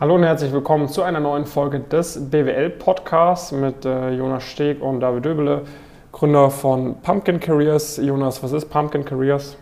Hallo 0.00 0.14
und 0.14 0.22
herzlich 0.22 0.52
willkommen 0.52 0.86
zu 0.86 1.02
einer 1.02 1.18
neuen 1.18 1.44
Folge 1.44 1.80
des 1.80 2.30
BWL 2.30 2.70
Podcasts 2.70 3.50
mit 3.50 3.84
äh, 3.84 4.10
Jonas 4.10 4.44
Steg 4.44 4.80
und 4.80 5.00
David 5.00 5.24
Döbele, 5.24 5.62
Gründer 6.12 6.50
von 6.50 7.00
Pumpkin 7.02 7.40
Careers. 7.40 7.96
Jonas, 7.96 8.40
was 8.40 8.52
ist 8.52 8.66
Pumpkin 8.66 9.04
Careers? 9.04 9.56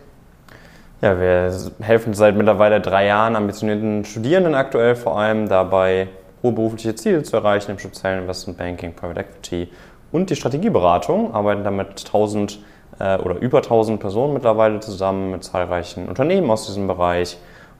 Ja, 1.01 1.19
wir 1.19 1.51
helfen 1.81 2.13
seit 2.13 2.35
mittlerweile 2.35 2.79
drei 2.81 3.07
Jahren 3.07 3.35
ambitionierten 3.35 4.05
Studierenden 4.05 4.53
aktuell 4.53 4.95
vor 4.95 5.17
allem 5.17 5.49
dabei, 5.49 6.07
hohe 6.43 6.51
berufliche 6.51 6.93
Ziele 6.93 7.23
zu 7.23 7.35
erreichen, 7.35 7.71
im 7.71 7.79
speziellen 7.79 8.21
Investment 8.21 8.59
Banking, 8.59 8.93
Private 8.93 9.21
Equity 9.21 9.71
und 10.11 10.29
die 10.29 10.35
Strategieberatung, 10.35 11.33
arbeiten 11.33 11.63
damit 11.63 12.05
1000 12.05 12.59
äh, 12.99 13.17
oder 13.17 13.39
über 13.39 13.63
1000 13.63 13.99
Personen 13.99 14.35
mittlerweile 14.35 14.81
zusammen 14.81 15.31
mit 15.31 15.43
zahlreichen 15.43 16.07
Unternehmen 16.07 16.51
aus 16.51 16.67
diesem 16.67 16.85
Bereich 16.85 17.39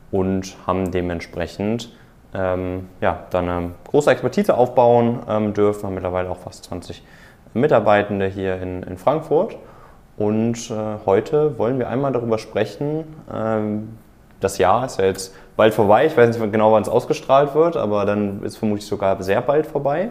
und 0.10 0.58
haben 0.66 0.90
dementsprechend 0.90 1.92
ähm, 2.38 2.90
ja, 3.02 3.24
dann 3.32 3.50
eine 3.50 3.72
große 3.90 4.12
Expertise 4.12 4.56
aufbauen 4.56 5.20
ähm, 5.28 5.54
dürfen, 5.54 5.88
haben 5.88 5.96
mittlerweile 5.96 6.30
auch 6.30 6.38
fast 6.38 6.66
20 6.66 7.04
Mitarbeitende 7.54 8.28
hier 8.28 8.62
in, 8.62 8.84
in 8.84 8.98
Frankfurt. 8.98 9.58
Und 10.18 10.72
äh, 10.72 11.06
heute 11.06 11.58
wollen 11.58 11.80
wir 11.80 11.90
einmal 11.90 12.12
darüber 12.12 12.38
sprechen. 12.38 13.04
Ähm, 13.34 13.98
das 14.40 14.58
Jahr 14.58 14.86
ist 14.86 15.00
ja 15.00 15.06
jetzt 15.06 15.36
bald 15.56 15.74
vorbei. 15.74 16.06
Ich 16.06 16.16
weiß 16.16 16.38
nicht 16.38 16.52
genau, 16.52 16.72
wann 16.72 16.84
es 16.84 16.90
ausgestrahlt 16.90 17.56
wird, 17.56 17.76
aber 17.76 18.06
dann 18.06 18.44
ist 18.44 18.58
vermutlich 18.58 18.86
sogar 18.86 19.22
sehr 19.24 19.42
bald 19.42 19.66
vorbei. 19.66 20.10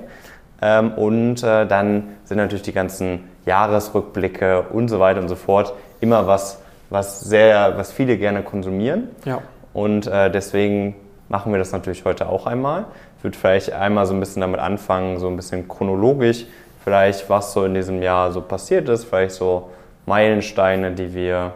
Ähm, 0.61 0.93
und 0.93 1.43
äh, 1.43 1.67
dann 1.67 2.09
sind 2.25 2.39
natürlich 2.39 2.63
die 2.63 2.73
ganzen 2.73 3.25
Jahresrückblicke 3.45 4.63
und 4.73 4.89
so 4.89 4.99
weiter 4.99 5.21
und 5.21 5.29
so 5.29 5.37
fort 5.37 5.75
immer 6.01 6.27
was, 6.27 6.61
was 6.91 7.21
sehr, 7.21 7.75
was 7.77 7.93
viele 7.93 8.17
gerne 8.17 8.43
konsumieren. 8.43 9.11
Ja. 9.25 9.43
Und 9.73 10.07
äh, 10.07 10.31
deswegen 10.31 10.95
machen 11.29 11.53
wir 11.53 11.59
das 11.59 11.73
natürlich 11.73 12.05
heute 12.05 12.29
auch 12.29 12.47
einmal. 12.47 12.87
Ich 13.19 13.25
würde 13.25 13.37
vielleicht 13.37 13.73
einmal 13.73 14.07
so 14.07 14.15
ein 14.15 14.21
bisschen 14.21 14.41
damit 14.41 14.61
anfangen, 14.61 15.19
so 15.19 15.29
ein 15.29 15.37
bisschen 15.37 15.69
chronologisch, 15.69 16.47
vielleicht 16.85 17.29
was 17.29 17.53
so 17.53 17.65
in 17.65 17.75
diesem 17.75 18.03
Jahr 18.03 18.33
so 18.33 18.41
passiert 18.41 18.89
ist, 18.89 19.05
vielleicht 19.05 19.35
so 19.35 19.71
Meilensteine, 20.07 20.93
die 20.93 21.15
wir, 21.15 21.53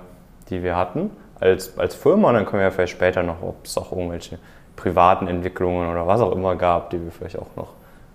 die 0.49 0.63
wir 0.63 0.77
hatten 0.77 1.11
als, 1.39 1.79
als 1.79 1.95
Firma. 1.95 2.29
Und 2.29 2.35
dann 2.35 2.47
können 2.47 2.63
wir 2.63 2.71
vielleicht 2.73 2.93
später 2.93 3.23
noch, 3.23 3.43
ob 3.43 3.65
es 3.65 3.79
auch 3.79 3.93
irgendwelche 3.93 4.39
privaten 4.77 5.29
Entwicklungen 5.29 5.91
oder 5.91 6.07
was 6.07 6.21
auch 6.21 6.33
immer 6.33 6.57
gab, 6.57 6.91
die 6.91 7.03
wir 7.03 7.13
vielleicht 7.13 7.39
auch 7.39 7.55
noch 7.57 7.69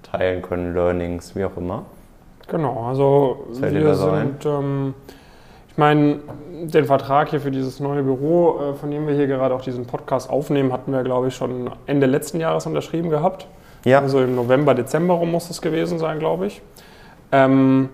teilen 0.03 0.42
können, 0.42 0.73
Learnings, 0.73 1.36
wie 1.36 1.45
auch 1.45 1.56
immer. 1.58 1.83
Genau, 2.48 2.88
also 2.88 3.48
wir 3.50 3.95
sind, 3.95 4.45
ähm, 4.45 4.94
ich 5.76 5.78
meine, 5.78 6.20
den 6.64 6.86
Vertrag 6.86 7.31
hier 7.31 7.42
für 7.42 7.52
dieses 7.52 7.81
neue 7.81 8.02
Büro, 8.02 8.72
äh, 8.72 8.76
von 8.76 8.90
dem 8.92 9.08
wir 9.08 9.14
hier 9.14 9.28
gerade 9.28 9.54
auch 9.54 9.62
diesen 9.62 9.86
Podcast 9.86 10.30
aufnehmen, 10.30 10.72
hatten 10.72 10.94
wir, 10.94 11.04
glaube 11.04 11.28
ich, 11.28 11.36
schon 11.36 11.70
Ende 11.86 12.06
letzten 12.06 12.40
Jahres 12.40 12.66
unterschrieben 12.66 13.09
gehabt. 13.09 13.45
Ja. 13.84 14.00
Also 14.00 14.22
im 14.22 14.36
November, 14.36 14.73
Dezember 14.73 15.16
rum 15.16 15.32
muss 15.32 15.50
es 15.50 15.62
gewesen 15.62 16.00
sein, 16.00 16.20
glaube 16.20 16.48
ich. 16.48 16.62
Ähm, 17.34 17.90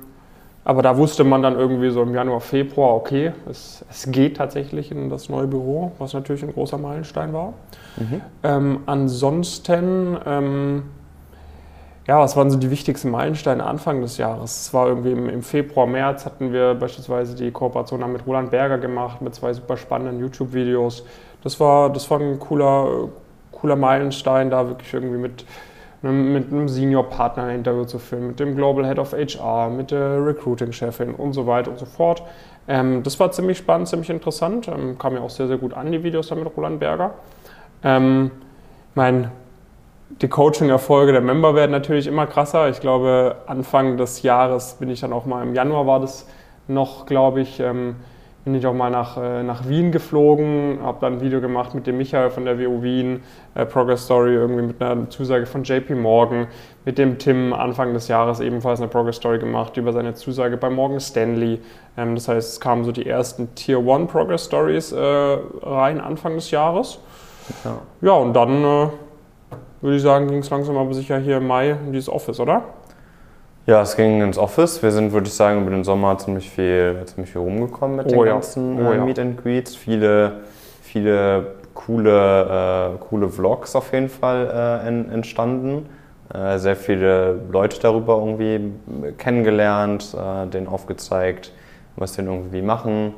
aber 0.64 0.84
da 0.84 0.96
wusste 0.96 1.24
man 1.24 1.42
dann 1.42 1.58
irgendwie 1.58 1.90
so 1.90 2.04
im 2.04 2.14
Januar, 2.14 2.40
Februar, 2.40 2.94
okay, 2.94 3.32
es, 3.50 3.84
es 3.90 4.12
geht 4.12 4.38
tatsächlich 4.38 4.92
in 4.92 5.10
das 5.10 5.28
neue 5.28 5.48
Büro, 5.48 5.92
was 5.98 6.14
natürlich 6.14 6.44
ein 6.44 6.54
großer 6.54 6.78
Meilenstein 6.78 7.34
war. 7.34 7.54
Mhm. 7.98 8.22
Ähm, 8.44 8.80
ansonsten 8.86 10.18
ähm, 10.24 10.84
ja, 12.12 12.20
was 12.20 12.36
waren 12.36 12.52
so 12.52 12.58
die 12.58 12.70
wichtigsten 12.70 13.10
Meilensteine 13.10 13.66
Anfang 13.66 14.02
des 14.02 14.18
Jahres? 14.18 14.64
Es 14.64 14.74
war 14.74 14.88
irgendwie 14.88 15.14
im, 15.14 15.30
im, 15.30 15.44
Februar, 15.44 15.88
März 15.88 16.26
hatten 16.26 16.52
wir 16.52 16.74
beispielsweise 16.74 17.38
die 17.38 17.52
Kooperation 17.52 18.12
mit 18.12 18.28
Roland 18.28 18.52
Berger 18.52 18.80
gemacht, 18.80 19.22
mit 19.22 19.34
zwei 19.34 19.54
super 19.54 19.78
spannenden 19.78 20.20
YouTube-Videos. 20.20 21.06
Das 21.42 21.58
war, 21.62 21.90
das 21.90 22.12
war 22.12 22.20
ein 22.20 22.38
cooler, 22.38 23.08
cooler 23.54 23.78
Meilenstein, 23.78 24.50
da 24.50 24.68
wirklich 24.68 24.94
irgendwie 24.94 25.20
mit, 25.20 25.46
mit 26.02 26.52
einem 26.52 26.68
Senior-Partner 26.68 27.44
ein 27.44 27.60
Interview 27.60 27.86
zu 27.86 27.98
führen, 27.98 28.28
mit 28.28 28.42
dem 28.42 28.58
Global 28.58 28.86
Head 28.86 29.00
of 29.00 29.14
HR, 29.14 29.70
mit 29.70 29.92
der 29.92 30.26
Recruiting-Chefin 30.26 31.16
und 31.16 31.32
so 31.32 31.48
weiter 31.48 31.72
und 31.72 31.80
so 31.80 31.86
fort. 31.86 32.24
Ähm, 32.68 33.04
das 33.04 33.22
war 33.22 33.32
ziemlich 33.32 33.60
spannend, 33.60 33.88
ziemlich 33.88 34.10
interessant. 34.10 34.68
Ähm, 34.68 34.98
kam 34.98 35.16
ja 35.16 35.22
auch 35.22 35.30
sehr, 35.30 35.48
sehr 35.48 35.58
gut 35.58 35.74
an, 35.74 35.90
die 35.94 36.04
Videos 36.04 36.28
da 36.28 36.36
mit 36.36 36.58
Roland 36.58 36.82
Berger. 36.82 37.14
Ähm, 37.86 38.32
mein 38.96 39.32
die 40.22 40.28
Coaching-Erfolge 40.28 41.12
der 41.12 41.22
Member 41.22 41.56
werden 41.56 41.72
natürlich 41.72 42.08
immer 42.08 42.28
krasser. 42.28 42.70
Ich 42.70 42.80
glaube, 42.80 43.38
Anfang 43.48 43.98
des 43.98 44.22
Jahres 44.24 44.76
bin 44.76 44.90
ich 44.90 45.02
dann 45.02 45.14
auch 45.14 45.26
mal, 45.26 45.44
im 45.44 45.54
Januar 45.54 45.88
war 45.88 46.00
das 46.00 46.28
noch, 46.68 47.06
glaube 47.06 47.42
ich, 47.42 47.60
ähm, 47.60 47.96
bin 48.44 48.56
ich 48.56 48.66
auch 48.66 48.74
mal 48.74 48.90
nach, 48.90 49.18
äh, 49.18 49.44
nach 49.44 49.68
Wien 49.68 49.92
geflogen, 49.92 50.80
habe 50.82 50.98
dann 51.02 51.14
ein 51.14 51.22
Video 51.22 51.42
gemacht 51.42 51.76
mit 51.76 51.86
dem 51.86 51.98
Michael 51.98 52.32
von 52.32 52.46
der 52.46 52.60
WU 52.60 52.82
Wien, 52.82 53.22
äh, 53.54 53.66
Progress 53.66 54.06
Story 54.06 54.34
irgendwie 54.34 54.64
mit 54.64 54.82
einer 54.82 55.10
Zusage 55.12 55.46
von 55.46 55.64
JP 55.64 55.94
Morgan, 55.94 56.48
mit 56.84 56.98
dem 56.98 57.20
Tim 57.20 57.54
Anfang 57.54 57.94
des 57.94 58.08
Jahres 58.08 58.40
ebenfalls 58.40 58.80
eine 58.80 58.88
Progress 58.88 59.18
Story 59.18 59.38
gemacht 59.38 59.78
über 59.78 59.94
seine 59.94 60.16
Zusage 60.16 60.58
bei 60.58 60.72
Morgan 60.72 61.00
Stanley. 61.00 61.60
Ähm, 61.98 62.16
das 62.16 62.28
heißt, 62.28 62.54
es 62.54 62.60
kamen 62.60 62.84
so 62.84 62.92
die 62.92 63.06
ersten 63.06 63.54
Tier 63.54 63.78
1 63.78 64.12
Progress 64.12 64.46
Stories 64.46 64.92
äh, 64.92 65.38
rein 65.62 66.02
Anfang 66.02 66.34
des 66.34 66.50
Jahres. 66.50 67.00
Ja, 67.64 67.78
ja 68.02 68.14
und 68.14 68.34
dann 68.34 68.64
äh, 68.64 68.88
würde 69.82 69.98
ich 69.98 70.02
sagen, 70.02 70.28
ging 70.28 70.40
es 70.40 70.50
langsam 70.50 70.78
aber 70.78 70.94
sicher 70.94 71.18
hier 71.18 71.38
im 71.38 71.48
Mai 71.48 71.72
in 71.72 71.92
dieses 71.92 72.10
Office, 72.10 72.40
oder? 72.40 72.64
Ja, 73.66 73.82
es 73.82 73.96
ging 73.96 74.22
ins 74.22 74.38
Office. 74.38 74.82
Wir 74.82 74.92
sind, 74.92 75.12
würde 75.12 75.28
ich 75.28 75.34
sagen, 75.34 75.62
über 75.62 75.72
den 75.72 75.84
Sommer 75.84 76.18
ziemlich 76.18 76.50
viel, 76.50 77.04
ziemlich 77.06 77.32
viel 77.32 77.42
rumgekommen 77.42 77.98
mit 77.98 78.08
oh, 78.08 78.10
den 78.10 78.20
ja. 78.20 78.34
ganzen 78.34 78.80
oh, 78.80 78.92
äh, 78.92 78.98
ja. 78.98 79.06
Meet 79.06 79.20
and 79.20 79.44
Greets. 79.44 79.76
Viele, 79.76 80.42
viele 80.82 81.56
coole, 81.74 82.94
äh, 82.96 82.98
coole 83.10 83.30
Vlogs 83.30 83.76
auf 83.76 83.94
jeden 83.94 84.10
Fall 84.10 84.82
äh, 84.84 84.88
en, 84.88 85.12
entstanden. 85.12 85.88
Äh, 86.34 86.58
sehr 86.58 86.76
viele 86.76 87.40
Leute 87.52 87.80
darüber 87.80 88.18
irgendwie 88.18 88.72
kennengelernt, 89.18 90.16
äh, 90.16 90.48
denen 90.48 90.68
aufgezeigt, 90.68 91.52
was 91.96 92.16
sie 92.16 92.24
irgendwie 92.24 92.62
machen 92.62 93.14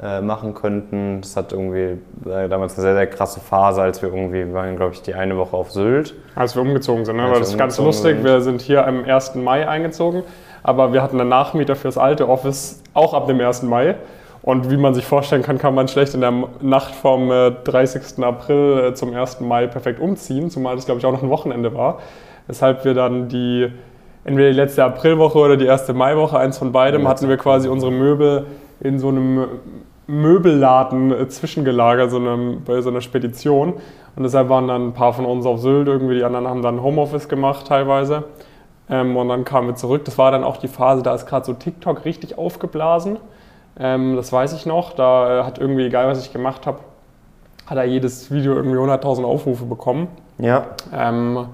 äh, 0.00 0.20
machen 0.20 0.54
könnten. 0.54 1.20
Das 1.22 1.36
hat 1.36 1.52
irgendwie 1.52 1.98
äh, 2.30 2.48
damals 2.48 2.74
eine 2.74 2.82
sehr, 2.82 2.94
sehr 2.94 3.06
krasse 3.08 3.40
Phase, 3.40 3.82
als 3.82 4.00
wir 4.00 4.12
irgendwie, 4.14 4.52
waren, 4.52 4.76
glaube 4.76 4.92
ich, 4.94 5.02
die 5.02 5.14
eine 5.14 5.36
Woche 5.36 5.56
auf 5.56 5.72
Sylt. 5.72 6.14
Als 6.36 6.54
wir 6.54 6.62
umgezogen 6.62 7.04
sind, 7.04 7.16
ne? 7.16 7.24
Weil 7.24 7.40
das 7.40 7.50
ist 7.50 7.58
ganz 7.58 7.78
lustig. 7.78 8.14
Sind. 8.16 8.24
Wir 8.24 8.40
sind 8.40 8.60
hier 8.60 8.86
am 8.86 9.04
1. 9.04 9.34
Mai 9.34 9.68
eingezogen, 9.68 10.22
aber 10.62 10.92
wir 10.92 11.02
hatten 11.02 11.20
einen 11.20 11.28
Nachmieter 11.28 11.74
fürs 11.74 11.98
alte 11.98 12.28
Office 12.28 12.82
auch 12.94 13.12
ab 13.12 13.26
dem 13.26 13.40
1. 13.40 13.64
Mai. 13.64 13.96
Und 14.42 14.70
wie 14.70 14.76
man 14.76 14.94
sich 14.94 15.04
vorstellen 15.04 15.42
kann, 15.42 15.58
kann 15.58 15.74
man 15.74 15.88
schlecht 15.88 16.14
in 16.14 16.20
der 16.20 16.32
Nacht 16.60 16.94
vom 16.94 17.28
30. 17.28 18.18
Äh, 18.18 18.24
April 18.24 18.84
äh, 18.90 18.94
zum 18.94 19.12
1. 19.12 19.40
Mai 19.40 19.66
perfekt 19.66 19.98
umziehen, 19.98 20.48
zumal 20.48 20.76
das, 20.76 20.86
glaube 20.86 21.00
ich, 21.00 21.06
auch 21.06 21.12
noch 21.12 21.24
ein 21.24 21.28
Wochenende 21.28 21.74
war. 21.74 21.98
Weshalb 22.46 22.84
wir 22.84 22.94
dann 22.94 23.28
die, 23.28 23.68
entweder 24.24 24.50
die 24.50 24.56
letzte 24.56 24.84
Aprilwoche 24.84 25.38
oder 25.38 25.56
die 25.56 25.66
erste 25.66 25.92
Maiwoche, 25.92 26.38
eins 26.38 26.56
von 26.56 26.70
beidem, 26.70 27.08
hatten 27.08 27.28
wir 27.28 27.36
quasi 27.36 27.68
unsere 27.68 27.90
Möbel 27.90 28.46
in 28.80 28.98
so 28.98 29.08
einem 29.08 29.44
Möbelladen 30.08 31.12
äh, 31.12 31.28
zwischengelagert 31.28 32.10
so 32.10 32.16
einem, 32.16 32.64
bei 32.64 32.80
so 32.80 32.88
einer 32.88 33.02
Spedition. 33.02 33.74
Und 34.16 34.22
deshalb 34.24 34.48
waren 34.48 34.66
dann 34.66 34.88
ein 34.88 34.94
paar 34.94 35.12
von 35.12 35.24
uns 35.26 35.46
auf 35.46 35.60
Sylt 35.60 35.86
irgendwie, 35.86 36.16
die 36.16 36.24
anderen 36.24 36.48
haben 36.48 36.62
dann 36.62 36.82
Homeoffice 36.82 37.28
gemacht 37.28 37.68
teilweise. 37.68 38.24
Ähm, 38.90 39.16
und 39.16 39.28
dann 39.28 39.44
kamen 39.44 39.68
wir 39.68 39.74
zurück. 39.76 40.04
Das 40.06 40.18
war 40.18 40.32
dann 40.32 40.44
auch 40.44 40.56
die 40.56 40.66
Phase, 40.66 41.02
da 41.02 41.14
ist 41.14 41.26
gerade 41.26 41.44
so 41.44 41.52
TikTok 41.52 42.04
richtig 42.04 42.38
aufgeblasen. 42.38 43.18
Ähm, 43.78 44.16
das 44.16 44.32
weiß 44.32 44.54
ich 44.54 44.64
noch. 44.64 44.94
Da 44.94 45.40
äh, 45.40 45.44
hat 45.44 45.58
irgendwie, 45.58 45.84
egal 45.84 46.08
was 46.08 46.24
ich 46.24 46.32
gemacht 46.32 46.66
habe, 46.66 46.78
hat 47.66 47.76
er 47.76 47.84
jedes 47.84 48.30
Video 48.30 48.54
irgendwie 48.54 48.78
100.000 48.78 49.24
Aufrufe 49.24 49.66
bekommen. 49.66 50.08
Ja. 50.38 50.68
Ähm, 50.92 51.48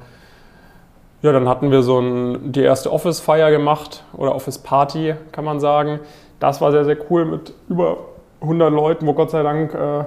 ja, 1.22 1.32
dann 1.32 1.48
hatten 1.48 1.72
wir 1.72 1.82
so 1.82 1.98
ein, 1.98 2.52
die 2.52 2.62
erste 2.62 2.92
Office-Feier 2.92 3.50
gemacht 3.50 4.04
oder 4.12 4.32
Office-Party, 4.34 5.16
kann 5.32 5.44
man 5.44 5.58
sagen. 5.58 5.98
Das 6.38 6.60
war 6.60 6.70
sehr, 6.70 6.84
sehr 6.84 6.98
cool 7.10 7.24
mit 7.24 7.52
über 7.68 7.96
100 8.44 8.72
Leuten, 8.72 9.06
wo 9.06 9.12
Gott 9.12 9.30
sei 9.30 9.42
Dank, 9.42 9.74
äh, 9.74 10.04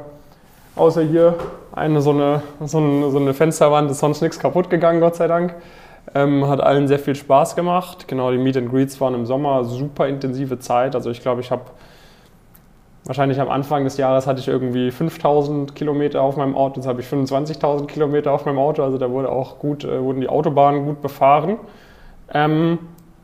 außer 0.76 1.02
hier 1.02 1.36
eine 1.74 2.02
so 2.02 2.12
eine, 2.12 2.42
so 2.66 2.78
eine, 2.78 3.12
so 3.12 3.20
eine 3.20 3.34
Fensterwand, 3.34 3.92
ist 3.92 4.00
sonst 4.00 4.22
nichts 4.22 4.40
kaputt 4.40 4.70
gegangen, 4.70 5.00
Gott 5.00 5.16
sei 5.16 5.28
Dank. 5.28 5.56
Ähm, 6.16 6.48
hat 6.48 6.62
allen 6.62 6.88
sehr 6.88 7.00
viel 7.00 7.16
Spaß 7.16 7.56
gemacht. 7.56 8.08
Genau, 8.08 8.32
die 8.32 8.38
Meet 8.38 8.58
and 8.58 8.72
Greets 8.72 9.00
waren 9.02 9.14
im 9.14 9.26
Sommer 9.26 9.66
super 9.66 10.08
intensive 10.08 10.58
Zeit. 10.60 10.96
Also 10.96 11.12
ich 11.12 11.22
glaube, 11.22 11.42
ich 11.42 11.52
habe 11.52 11.64
wahrscheinlich 13.04 13.40
am 13.40 13.50
Anfang 13.50 13.84
des 13.84 13.98
Jahres 13.98 14.28
hatte 14.28 14.40
ich 14.40 14.48
irgendwie 14.48 14.92
5000 14.92 15.76
Kilometer 15.76 16.22
auf 16.22 16.38
meinem 16.38 16.56
Auto, 16.56 16.76
jetzt 16.76 16.88
habe 16.88 17.02
ich 17.02 17.08
25.000 17.08 17.88
Kilometer 17.88 18.32
auf 18.32 18.46
meinem 18.46 18.60
Auto. 18.60 18.84
Also 18.84 18.98
da 18.98 19.10
wurde 19.12 19.30
auch 19.30 19.60
gut, 19.60 19.84
äh, 19.84 20.02
wurden 20.02 20.22
die 20.22 20.30
Autobahnen 20.30 20.86
gut 20.86 21.02
befahren. 21.02 21.58
Ähm, 22.34 22.80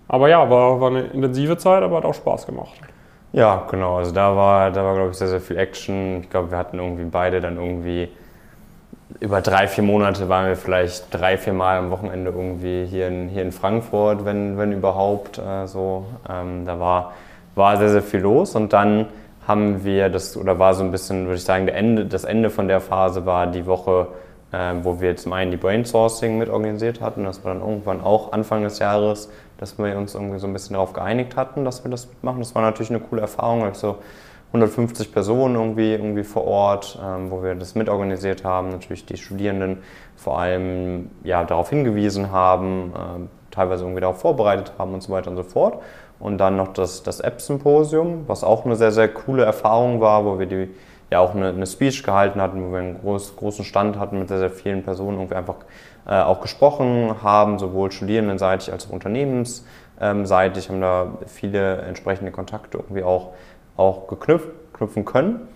aber 0.07 0.30
ja, 0.30 0.50
war, 0.50 0.80
war 0.81 0.89
eine 0.89 1.01
intensive 1.01 1.57
Zeit, 1.57 1.83
aber 1.83 1.98
hat 1.98 2.06
auch 2.06 2.13
Spaß 2.13 2.45
gemacht. 2.45 2.74
Ja, 3.33 3.65
genau. 3.69 3.97
Also 3.97 4.12
da 4.12 4.35
war, 4.35 4.71
da 4.71 4.83
war 4.83 4.94
glaube 4.95 5.12
ich, 5.12 5.18
sehr, 5.18 5.27
sehr 5.27 5.41
viel 5.41 5.57
Action. 5.57 6.21
Ich 6.21 6.30
glaube, 6.30 6.51
wir 6.51 6.57
hatten 6.57 6.77
irgendwie 6.80 7.06
beide 7.06 7.41
dann 7.41 7.57
irgendwie 7.57 8.09
über 9.19 9.41
drei, 9.41 9.68
vier 9.68 9.83
Monate 9.83 10.30
waren 10.30 10.47
wir 10.47 10.56
vielleicht 10.56 11.13
drei, 11.13 11.38
vier 11.38 11.53
Mal 11.53 11.77
am 11.77 11.91
Wochenende 11.91 12.31
irgendwie 12.31 12.85
hier 12.85 13.07
in, 13.07 13.30
hier 13.30 13.41
in 13.44 13.51
Frankfurt, 13.51 14.25
wenn, 14.25 14.57
wenn 14.57 14.71
überhaupt 14.71 15.39
äh, 15.39 15.65
so. 15.68 16.06
Ähm, 16.30 16.65
da 16.65 16.80
war, 16.80 17.13
war 17.56 17.77
sehr, 17.77 17.89
sehr 17.89 18.03
viel 18.03 18.21
los 18.21 18.56
und 18.56 18.74
dann 18.74 19.07
haben 19.47 19.83
wir 19.83 20.09
das, 20.09 20.38
oder 20.38 20.59
war 20.59 20.74
so 20.74 20.83
ein 20.83 20.91
bisschen, 20.91 21.25
würde 21.25 21.36
ich 21.36 21.44
sagen, 21.44 21.68
Ende, 21.68 22.06
das 22.06 22.24
Ende 22.24 22.50
von 22.50 22.68
der 22.68 22.81
Phase 22.81 23.25
war 23.25 23.47
die 23.47 23.65
Woche 23.65 24.07
wo 24.83 25.01
wir 25.01 25.15
zum 25.15 25.33
einen 25.33 25.50
die 25.50 25.57
Brainsourcing 25.57 26.38
mit 26.38 26.50
organisiert 26.50 27.01
hatten. 27.01 27.23
Das 27.23 27.44
war 27.44 27.53
dann 27.53 27.63
irgendwann 27.63 28.01
auch 28.01 28.33
Anfang 28.33 28.63
des 28.63 28.77
Jahres, 28.77 29.31
dass 29.57 29.77
wir 29.79 29.97
uns 29.97 30.13
irgendwie 30.13 30.38
so 30.38 30.45
ein 30.45 30.53
bisschen 30.53 30.75
darauf 30.75 30.94
geeinigt 30.94 31.35
hatten, 31.35 31.65
dass 31.65 31.83
wir 31.83 31.89
das 31.89 32.07
machen. 32.21 32.39
Das 32.39 32.53
war 32.53 32.61
natürlich 32.61 32.91
eine 32.91 33.00
coole 33.00 33.21
Erfahrung. 33.21 33.63
Also 33.63 33.97
150 34.53 35.11
Personen 35.11 35.55
irgendwie, 35.55 35.94
irgendwie 35.94 36.23
vor 36.23 36.45
Ort, 36.45 37.00
ähm, 37.03 37.31
wo 37.31 37.41
wir 37.41 37.55
das 37.55 37.73
mitorganisiert 37.73 38.44
haben. 38.44 38.69
Natürlich 38.69 39.05
die 39.05 39.17
Studierenden 39.17 39.79
vor 40.15 40.39
allem 40.39 41.09
ja, 41.23 41.44
darauf 41.44 41.71
hingewiesen 41.71 42.31
haben, 42.31 42.94
äh, 42.95 43.53
teilweise 43.53 43.83
irgendwie 43.83 44.01
darauf 44.01 44.19
vorbereitet 44.19 44.73
haben 44.77 44.94
und 44.94 45.01
so 45.01 45.11
weiter 45.11 45.31
und 45.31 45.38
so 45.38 45.44
fort. 45.44 45.81
Und 46.19 46.38
dann 46.38 46.55
noch 46.55 46.71
das, 46.73 47.01
das 47.01 47.19
App-Symposium, 47.19 48.25
was 48.27 48.44
auch 48.44 48.65
eine 48.65 48.75
sehr, 48.75 48.91
sehr 48.91 49.07
coole 49.07 49.44
Erfahrung 49.44 50.00
war, 50.00 50.23
wo 50.23 50.38
wir 50.38 50.45
die 50.45 50.69
ja 51.13 51.19
auch 51.19 51.36
eine, 51.36 51.50
eine 51.50 51.65
Speech 51.65 52.04
gehalten 52.04 52.42
hatten, 52.42 52.63
wo 52.65 52.71
wir 52.71 52.80
einen 52.80 53.00
groß, 53.00 53.36
großen 53.36 53.63
Stand 53.63 53.98
hatten 53.98 54.19
mit 54.19 54.27
sehr, 54.27 54.39
sehr 54.39 54.50
vielen 54.50 54.83
Personen, 54.83 55.18
irgendwie 55.18 55.36
einfach 55.36 55.57
äh, 56.07 56.19
auch 56.19 56.42
gesprochen 56.42 57.15
haben, 57.24 57.60
sowohl 57.60 57.92
studierendenseitig 57.92 58.71
als 58.71 58.88
auch 58.88 58.92
unternehmensseitig, 58.92 60.69
haben 60.69 60.81
da 60.81 61.07
viele 61.27 61.77
entsprechende 61.83 62.31
Kontakte 62.31 62.80
irgendwie 62.80 63.04
auch, 63.04 63.30
auch 63.77 64.07
geknüpft, 64.07 64.50
knüpfen 64.74 65.06
können. 65.06 65.48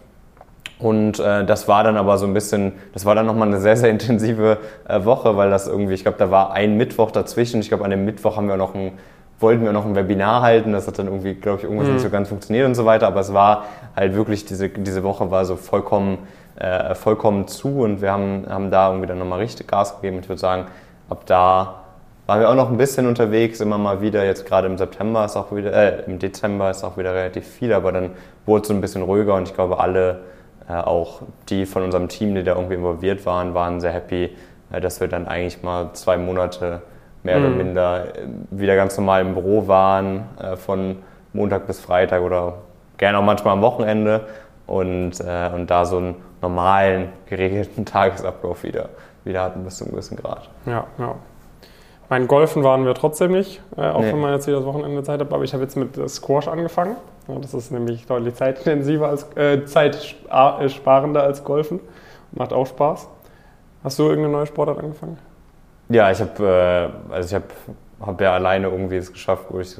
Und 0.79 1.19
äh, 1.19 1.43
das 1.43 1.67
war 1.67 1.83
dann 1.83 1.97
aber 1.97 2.19
so 2.19 2.27
ein 2.27 2.35
bisschen, 2.35 2.73
das 2.93 3.03
war 3.03 3.15
dann 3.15 3.25
nochmal 3.25 3.47
eine 3.47 3.59
sehr, 3.59 3.77
sehr 3.77 3.89
intensive 3.89 4.59
äh, 4.87 5.03
Woche, 5.05 5.35
weil 5.35 5.49
das 5.49 5.67
irgendwie, 5.67 5.95
ich 5.95 6.03
glaube, 6.03 6.19
da 6.19 6.29
war 6.29 6.51
ein 6.51 6.77
Mittwoch 6.77 7.09
dazwischen. 7.09 7.61
Ich 7.61 7.69
glaube, 7.69 7.83
an 7.83 7.89
dem 7.89 8.05
Mittwoch 8.05 8.37
haben 8.37 8.47
wir 8.47 8.57
noch 8.57 8.75
ein 8.75 8.91
wollten 9.39 9.63
wir 9.63 9.71
noch 9.71 9.85
ein 9.85 9.95
Webinar 9.95 10.41
halten, 10.41 10.73
das 10.73 10.87
hat 10.87 10.97
dann 10.97 11.07
irgendwie, 11.07 11.35
glaube 11.35 11.59
ich, 11.59 11.63
irgendwas 11.63 11.87
mhm. 11.87 11.93
nicht 11.93 12.03
so 12.03 12.09
ganz 12.09 12.29
funktioniert 12.29 12.65
und 12.65 12.75
so 12.75 12.85
weiter, 12.85 13.07
aber 13.07 13.19
es 13.19 13.33
war 13.33 13.65
halt 13.95 14.15
wirklich, 14.15 14.45
diese, 14.45 14.69
diese 14.69 15.03
Woche 15.03 15.29
war 15.29 15.45
so 15.45 15.55
vollkommen, 15.55 16.19
äh, 16.59 16.95
vollkommen 16.95 17.47
zu. 17.47 17.81
Und 17.81 18.01
wir 18.01 18.11
haben, 18.11 18.45
haben 18.49 18.71
da 18.71 18.89
irgendwie 18.89 19.07
dann 19.07 19.19
nochmal 19.19 19.39
richtig 19.39 19.67
Gas 19.67 19.95
gegeben. 19.95 20.19
Ich 20.21 20.29
würde 20.29 20.39
sagen, 20.39 20.65
ab 21.09 21.23
da 21.25 21.83
waren 22.25 22.39
wir 22.41 22.49
auch 22.49 22.55
noch 22.55 22.69
ein 22.69 22.77
bisschen 22.77 23.07
unterwegs, 23.07 23.61
immer 23.61 23.77
mal 23.77 24.01
wieder, 24.01 24.25
jetzt 24.25 24.45
gerade 24.45 24.67
im 24.67 24.77
September 24.77 25.23
ist 25.23 25.37
auch 25.37 25.55
wieder, 25.55 25.71
äh, 25.71 26.03
im 26.07 26.19
Dezember 26.19 26.69
ist 26.69 26.83
auch 26.83 26.97
wieder 26.97 27.13
relativ 27.13 27.47
viel, 27.47 27.71
aber 27.71 27.91
dann 27.91 28.11
wurde 28.45 28.63
es 28.63 28.67
so 28.67 28.73
ein 28.73 28.81
bisschen 28.81 29.03
ruhiger. 29.03 29.35
Und 29.35 29.47
ich 29.47 29.53
glaube, 29.53 29.79
alle, 29.79 30.21
äh, 30.67 30.73
auch 30.73 31.21
die 31.49 31.65
von 31.65 31.83
unserem 31.83 32.09
Team, 32.09 32.35
die 32.35 32.43
da 32.43 32.55
irgendwie 32.55 32.75
involviert 32.75 33.25
waren, 33.25 33.53
waren 33.53 33.79
sehr 33.79 33.91
happy, 33.91 34.35
äh, 34.71 34.81
dass 34.81 34.99
wir 34.99 35.07
dann 35.07 35.27
eigentlich 35.27 35.61
mal 35.63 35.91
zwei 35.93 36.17
Monate 36.17 36.81
mehr 37.27 37.39
mhm. 37.39 37.45
oder 37.45 37.55
minder 37.55 38.05
äh, 38.05 38.27
wieder 38.51 38.75
ganz 38.75 38.97
normal 38.97 39.21
im 39.21 39.33
Büro 39.33 39.67
waren, 39.67 40.25
äh, 40.41 40.55
von 40.55 40.97
Montag 41.33 41.67
bis 41.67 41.79
Freitag 41.79 42.21
oder 42.21 42.55
gerne 42.97 43.19
auch 43.19 43.23
manchmal 43.23 43.53
am 43.53 43.61
Wochenende 43.61 44.21
und, 44.65 45.19
äh, 45.19 45.51
und 45.53 45.69
da 45.69 45.85
so 45.85 45.97
einen 45.97 46.15
normalen, 46.41 47.09
geregelten 47.27 47.85
Tagesablauf 47.85 48.63
wieder, 48.63 48.89
wieder 49.23 49.43
hatten 49.43 49.63
bis 49.63 49.77
zu 49.77 49.83
einem 49.83 49.91
gewissen 49.91 50.17
Grad. 50.17 50.49
Ja, 50.65 50.85
ja. 50.97 51.15
Mein 52.09 52.27
Golfen 52.27 52.63
waren 52.63 52.85
wir 52.85 52.93
trotzdem 52.93 53.33
nicht, 53.33 53.61
äh, 53.75 53.81
auch 53.81 53.99
nee. 53.99 54.13
wenn 54.13 54.21
man 54.21 54.33
jetzt 54.33 54.45
hier 54.45 54.55
das 54.55 54.63
Wochenende 54.63 55.03
Zeit 55.03 55.19
hat. 55.19 55.33
Aber 55.33 55.43
ich 55.43 55.53
habe 55.53 55.63
jetzt 55.63 55.75
mit 55.75 56.09
Squash 56.09 56.47
angefangen. 56.47 56.95
Ja, 57.27 57.35
das 57.35 57.53
ist 57.53 57.69
nämlich 57.69 58.05
deutlich 58.05 58.35
zeitintensiver 58.35 59.09
als 59.09 59.27
äh, 59.35 59.65
zeitsparender 59.65 61.23
als 61.23 61.43
Golfen. 61.43 61.81
Macht 62.31 62.53
auch 62.53 62.65
Spaß. 62.65 63.09
Hast 63.83 63.99
du 63.99 64.03
irgendeine 64.03 64.37
neue 64.37 64.45
Sportart 64.45 64.79
angefangen? 64.79 65.17
Ja, 65.89 66.11
ich 66.11 66.19
habe 66.19 66.91
äh, 67.11 67.13
also 67.13 67.27
ich 67.27 67.33
habe 67.33 67.45
hab 68.05 68.21
ja 68.21 68.33
alleine 68.33 68.67
irgendwie 68.67 68.97
es 68.97 69.11
geschafft, 69.11 69.45
wo 69.49 69.59
ich 69.59 69.75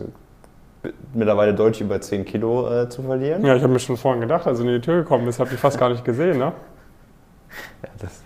mittlerweile 1.14 1.54
deutlich 1.54 1.82
über 1.82 2.00
10 2.00 2.26
Kilo 2.26 2.72
äh, 2.72 2.90
zu 2.90 3.02
verlieren. 3.02 3.46
Ja, 3.46 3.56
ich 3.56 3.64
habe 3.64 3.74
mir 3.74 3.80
schon 3.80 3.98
vorhin 3.98 4.22
gedacht, 4.22 4.48
als 4.48 4.60
du 4.60 4.66
in 4.66 4.74
die 4.74 4.82
Tür 4.82 4.98
gekommen 4.98 5.26
bist, 5.26 5.40
habe 5.40 5.54
ich 5.54 5.60
fast 5.60 5.78
gar 5.78 5.90
nicht 5.90 6.06
gesehen, 6.06 6.38
ne? 6.38 6.54
Ja, 7.84 7.90
das, 8.00 8.22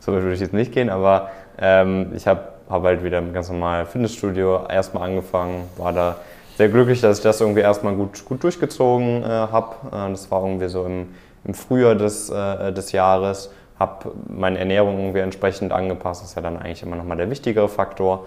so 0.00 0.12
würde 0.12 0.32
ich 0.32 0.40
jetzt 0.40 0.54
nicht 0.54 0.72
gehen, 0.72 0.90
aber 0.90 1.30
ähm, 1.58 2.12
ich 2.14 2.26
habe 2.26 2.40
hab 2.68 2.82
halt 2.82 3.02
wieder 3.04 3.18
ein 3.18 3.32
ganz 3.32 3.50
normal 3.50 3.86
Fitnessstudio 3.86 4.66
erstmal 4.68 5.08
angefangen, 5.08 5.64
war 5.76 5.92
da 5.92 6.16
sehr 6.56 6.68
glücklich, 6.68 7.00
dass 7.00 7.18
ich 7.18 7.22
das 7.22 7.40
irgendwie 7.40 7.60
erstmal 7.60 7.94
gut, 7.94 8.24
gut 8.24 8.42
durchgezogen 8.42 9.22
äh, 9.22 9.26
habe. 9.26 9.76
Äh, 9.88 10.10
das 10.10 10.30
war 10.30 10.42
irgendwie 10.42 10.68
so 10.68 10.84
im, 10.84 11.08
im 11.44 11.54
Frühjahr 11.54 11.94
des, 11.94 12.30
äh, 12.30 12.72
des 12.72 12.92
Jahres 12.92 13.50
habe 13.78 14.12
meine 14.28 14.58
Ernährung 14.58 14.98
irgendwie 14.98 15.20
entsprechend 15.20 15.72
angepasst. 15.72 16.22
Das 16.22 16.30
ist 16.30 16.34
ja 16.34 16.42
dann 16.42 16.56
eigentlich 16.56 16.82
immer 16.82 16.96
nochmal 16.96 17.16
der 17.16 17.30
wichtigere 17.30 17.68
Faktor. 17.68 18.26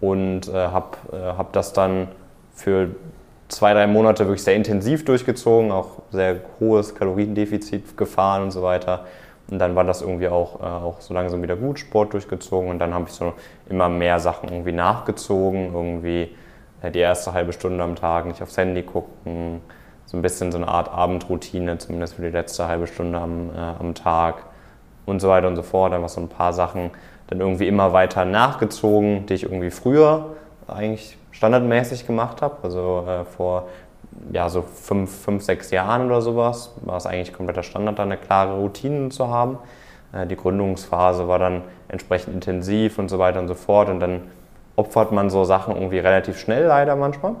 Und 0.00 0.48
äh, 0.48 0.52
habe 0.52 0.96
äh, 1.12 1.16
hab 1.16 1.52
das 1.52 1.72
dann 1.72 2.08
für 2.54 2.88
zwei, 3.48 3.72
drei 3.74 3.86
Monate 3.86 4.26
wirklich 4.26 4.42
sehr 4.42 4.56
intensiv 4.56 5.04
durchgezogen, 5.04 5.70
auch 5.70 6.02
sehr 6.10 6.40
hohes 6.58 6.94
Kaloriendefizit 6.94 7.96
gefahren 7.96 8.42
und 8.42 8.50
so 8.50 8.62
weiter. 8.62 9.04
Und 9.50 9.58
dann 9.58 9.76
war 9.76 9.84
das 9.84 10.02
irgendwie 10.02 10.28
auch, 10.28 10.60
äh, 10.60 10.64
auch 10.64 11.00
so 11.00 11.12
langsam 11.14 11.42
wieder 11.42 11.56
gut, 11.56 11.78
Sport 11.78 12.14
durchgezogen. 12.14 12.70
Und 12.70 12.78
dann 12.78 12.94
habe 12.94 13.04
ich 13.08 13.12
so 13.12 13.34
immer 13.68 13.88
mehr 13.88 14.18
Sachen 14.18 14.48
irgendwie 14.48 14.72
nachgezogen, 14.72 15.72
irgendwie 15.74 16.34
äh, 16.80 16.90
die 16.90 17.00
erste 17.00 17.32
halbe 17.32 17.52
Stunde 17.52 17.82
am 17.82 17.96
Tag 17.96 18.26
nicht 18.26 18.42
aufs 18.42 18.56
Handy 18.56 18.82
gucken, 18.82 19.60
so 20.06 20.16
ein 20.16 20.22
bisschen 20.22 20.52
so 20.52 20.58
eine 20.58 20.68
Art 20.68 20.90
Abendroutine, 20.90 21.78
zumindest 21.78 22.14
für 22.14 22.22
die 22.22 22.28
letzte 22.28 22.66
halbe 22.66 22.86
Stunde 22.86 23.18
am, 23.18 23.50
äh, 23.50 23.58
am 23.58 23.94
Tag 23.94 24.44
und 25.06 25.20
so 25.20 25.28
weiter 25.28 25.48
und 25.48 25.56
so 25.56 25.62
fort. 25.62 25.92
Einfach 25.92 26.08
so 26.08 26.20
ein 26.20 26.28
paar 26.28 26.52
Sachen 26.52 26.90
dann 27.28 27.40
irgendwie 27.40 27.68
immer 27.68 27.92
weiter 27.92 28.24
nachgezogen, 28.24 29.26
die 29.26 29.34
ich 29.34 29.44
irgendwie 29.44 29.70
früher 29.70 30.36
eigentlich 30.68 31.16
standardmäßig 31.30 32.06
gemacht 32.06 32.42
habe. 32.42 32.56
Also 32.62 33.04
äh, 33.08 33.24
vor 33.24 33.68
ja, 34.30 34.48
so 34.48 34.62
fünf, 34.62 35.10
fünf, 35.24 35.42
sechs 35.42 35.70
Jahren 35.70 36.06
oder 36.06 36.20
sowas 36.20 36.74
war 36.82 36.96
es 36.96 37.06
eigentlich 37.06 37.32
kompletter 37.32 37.62
Standard, 37.62 37.98
da 37.98 38.02
eine 38.02 38.16
klare 38.16 38.56
Routine 38.56 39.08
zu 39.08 39.28
haben. 39.28 39.58
Äh, 40.12 40.26
die 40.26 40.36
Gründungsphase 40.36 41.28
war 41.28 41.38
dann 41.38 41.62
entsprechend 41.88 42.34
intensiv 42.34 42.98
und 42.98 43.08
so 43.08 43.18
weiter 43.18 43.40
und 43.40 43.48
so 43.48 43.54
fort. 43.54 43.88
Und 43.88 44.00
dann 44.00 44.22
opfert 44.76 45.12
man 45.12 45.30
so 45.30 45.44
Sachen 45.44 45.74
irgendwie 45.74 45.98
relativ 45.98 46.38
schnell 46.38 46.66
leider 46.66 46.96
manchmal. 46.96 47.34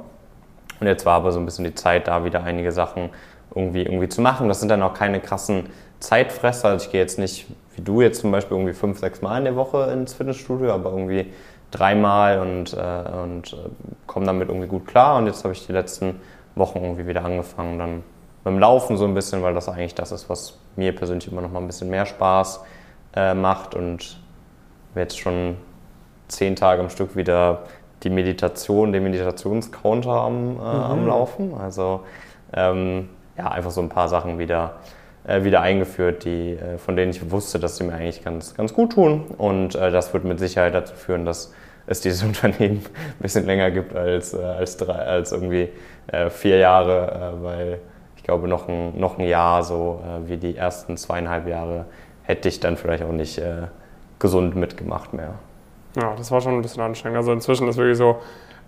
Und 0.80 0.86
jetzt 0.86 1.06
war 1.06 1.14
aber 1.14 1.32
so 1.32 1.38
ein 1.38 1.44
bisschen 1.44 1.64
die 1.64 1.74
Zeit 1.74 2.08
da, 2.08 2.24
wieder 2.24 2.42
einige 2.42 2.72
Sachen 2.72 3.10
irgendwie, 3.54 3.82
irgendwie 3.82 4.08
zu 4.08 4.20
machen. 4.20 4.48
Das 4.48 4.60
sind 4.60 4.68
dann 4.68 4.82
auch 4.82 4.94
keine 4.94 5.20
krassen 5.20 5.66
Zeitfresser. 6.00 6.68
Also 6.68 6.86
ich 6.86 6.92
gehe 6.92 7.00
jetzt 7.00 7.18
nicht, 7.18 7.46
wie 7.76 7.82
du 7.82 8.00
jetzt 8.00 8.20
zum 8.20 8.32
Beispiel, 8.32 8.56
irgendwie 8.56 8.74
fünf, 8.74 8.98
sechs 8.98 9.22
Mal 9.22 9.38
in 9.38 9.44
der 9.44 9.56
Woche 9.56 9.90
ins 9.92 10.14
Fitnessstudio, 10.14 10.72
aber 10.72 10.90
irgendwie 10.90 11.32
dreimal 11.70 12.40
und, 12.40 12.74
äh, 12.74 13.22
und 13.22 13.52
äh, 13.52 13.56
komme 14.06 14.26
damit 14.26 14.48
irgendwie 14.48 14.68
gut 14.68 14.86
klar. 14.86 15.18
Und 15.18 15.26
jetzt 15.26 15.44
habe 15.44 15.52
ich 15.52 15.66
die 15.66 15.72
letzten 15.72 16.20
Wochen 16.54 16.78
irgendwie 16.78 17.06
wieder 17.06 17.24
angefangen, 17.24 17.78
dann 17.78 18.02
dem 18.44 18.58
Laufen 18.58 18.96
so 18.96 19.04
ein 19.04 19.14
bisschen, 19.14 19.42
weil 19.42 19.54
das 19.54 19.68
eigentlich 19.68 19.94
das 19.94 20.12
ist, 20.12 20.28
was 20.28 20.58
mir 20.76 20.94
persönlich 20.94 21.30
immer 21.30 21.40
noch 21.40 21.50
mal 21.50 21.60
ein 21.60 21.66
bisschen 21.66 21.90
mehr 21.90 22.06
Spaß 22.06 22.60
äh, 23.14 23.34
macht. 23.34 23.74
Und 23.74 24.18
jetzt 24.94 25.18
schon 25.18 25.56
zehn 26.28 26.56
Tage 26.56 26.82
am 26.82 26.90
Stück 26.90 27.16
wieder 27.16 27.62
die 28.02 28.10
Meditation, 28.10 28.92
den 28.92 29.04
Meditationscounter 29.04 30.10
am, 30.10 30.34
äh, 30.34 30.50
mhm. 30.50 30.60
am 30.60 31.06
Laufen. 31.06 31.54
Also 31.54 32.00
ähm, 32.52 33.08
ja, 33.36 33.48
einfach 33.48 33.70
so 33.70 33.80
ein 33.80 33.88
paar 33.88 34.08
Sachen 34.08 34.38
wieder 34.38 34.74
äh, 35.24 35.44
wieder 35.44 35.60
eingeführt, 35.60 36.24
die, 36.24 36.54
äh, 36.54 36.78
von 36.78 36.96
denen 36.96 37.12
ich 37.12 37.30
wusste, 37.30 37.60
dass 37.60 37.76
sie 37.76 37.84
mir 37.84 37.94
eigentlich 37.94 38.24
ganz, 38.24 38.56
ganz 38.56 38.74
gut 38.74 38.94
tun. 38.94 39.24
Und 39.38 39.76
äh, 39.76 39.92
das 39.92 40.12
wird 40.12 40.24
mit 40.24 40.40
Sicherheit 40.40 40.74
dazu 40.74 40.94
führen, 40.94 41.24
dass 41.24 41.54
es 41.86 42.00
dieses 42.00 42.22
Unternehmen 42.24 42.78
ein 42.84 43.22
bisschen 43.22 43.46
länger 43.46 43.70
gibt 43.70 43.94
als, 43.94 44.34
als, 44.34 44.76
drei, 44.76 44.94
als 44.94 45.30
irgendwie 45.32 45.68
vier 46.30 46.58
Jahre, 46.58 47.38
weil 47.42 47.78
ich 48.16 48.24
glaube, 48.24 48.48
noch 48.48 48.68
ein, 48.68 48.98
noch 48.98 49.18
ein 49.18 49.24
Jahr, 49.26 49.62
so 49.62 50.02
wie 50.26 50.36
die 50.36 50.56
ersten 50.56 50.96
zweieinhalb 50.96 51.46
Jahre, 51.46 51.84
hätte 52.24 52.48
ich 52.48 52.58
dann 52.58 52.76
vielleicht 52.76 53.04
auch 53.04 53.12
nicht 53.12 53.40
gesund 54.18 54.56
mitgemacht 54.56 55.12
mehr. 55.12 55.34
Ja, 55.96 56.14
das 56.16 56.30
war 56.32 56.40
schon 56.40 56.54
ein 56.56 56.62
bisschen 56.62 56.82
anstrengend. 56.82 57.18
Also 57.18 57.32
inzwischen 57.32 57.68
ist 57.68 57.76
wirklich 57.76 57.96
so, 57.96 58.18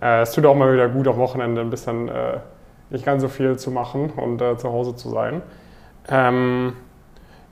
äh, 0.01 0.21
es 0.21 0.31
tut 0.31 0.45
auch 0.45 0.55
mal 0.55 0.73
wieder 0.73 0.87
gut, 0.87 1.07
am 1.07 1.17
Wochenende 1.17 1.61
ein 1.61 1.69
bisschen 1.69 2.07
äh, 2.07 2.37
nicht 2.89 3.05
ganz 3.05 3.21
so 3.21 3.27
viel 3.27 3.57
zu 3.57 3.71
machen 3.71 4.11
und 4.11 4.41
äh, 4.41 4.57
zu 4.57 4.71
Hause 4.71 4.95
zu 4.95 5.09
sein. 5.09 5.41
Ähm, 6.09 6.73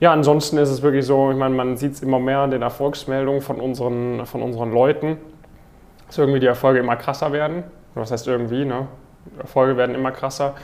ja, 0.00 0.12
ansonsten 0.12 0.58
ist 0.58 0.70
es 0.70 0.82
wirklich 0.82 1.06
so, 1.06 1.30
ich 1.30 1.36
meine, 1.36 1.54
man 1.54 1.76
sieht 1.76 1.92
es 1.92 2.02
immer 2.02 2.18
mehr 2.18 2.40
an 2.40 2.50
den 2.50 2.62
Erfolgsmeldungen 2.62 3.40
von 3.40 3.60
unseren, 3.60 4.26
von 4.26 4.42
unseren 4.42 4.72
Leuten, 4.72 5.18
dass 6.06 6.18
irgendwie 6.18 6.40
die 6.40 6.46
Erfolge 6.46 6.80
immer 6.80 6.96
krasser 6.96 7.32
werden. 7.32 7.64
Was 7.94 8.10
heißt 8.10 8.26
irgendwie, 8.26 8.64
ne? 8.64 8.88
Erfolge 9.38 9.76
werden 9.76 9.94
immer 9.94 10.10
krasser. 10.10 10.54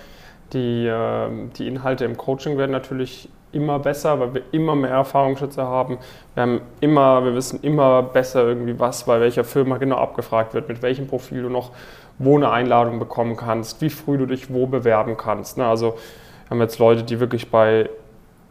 Die, 0.53 0.87
äh, 0.87 1.29
die 1.57 1.69
Inhalte 1.69 2.05
im 2.05 2.17
Coaching 2.17 2.59
werden 2.59 2.73
natürlich 2.73 3.29
immer 3.53 3.79
besser, 3.79 4.19
weil 4.21 4.35
wir 4.35 4.43
immer 4.53 4.75
mehr 4.75 4.91
Erfahrungsschütze 4.91 5.63
haben. 5.63 5.99
Wir 6.35 6.43
haben 6.43 6.61
immer, 6.81 7.25
wir 7.25 7.35
wissen 7.35 7.61
immer 7.63 8.03
besser 8.03 8.45
irgendwie 8.47 8.79
was, 8.79 9.05
bei 9.05 9.21
welcher 9.21 9.45
Firma 9.45 9.79
genau 9.79 9.97
abgefragt 9.97 10.55
wird, 10.55 10.69
mit 10.69 10.83
welchem 10.83 11.07
Profil 11.07 11.43
du 11.43 11.49
noch 11.49 11.71
wo 12.21 12.37
eine 12.37 12.51
Einladung 12.51 12.99
bekommen 12.99 13.35
kannst, 13.35 13.81
wie 13.81 13.89
früh 13.89 14.19
du 14.19 14.27
dich 14.27 14.53
wo 14.53 14.67
bewerben 14.67 15.17
kannst. 15.17 15.57
Ne? 15.57 15.67
Also 15.67 15.95
wir 15.95 16.51
haben 16.51 16.61
jetzt 16.61 16.79
Leute, 16.79 17.03
die 17.03 17.19
wirklich 17.19 17.51
bei 17.51 17.89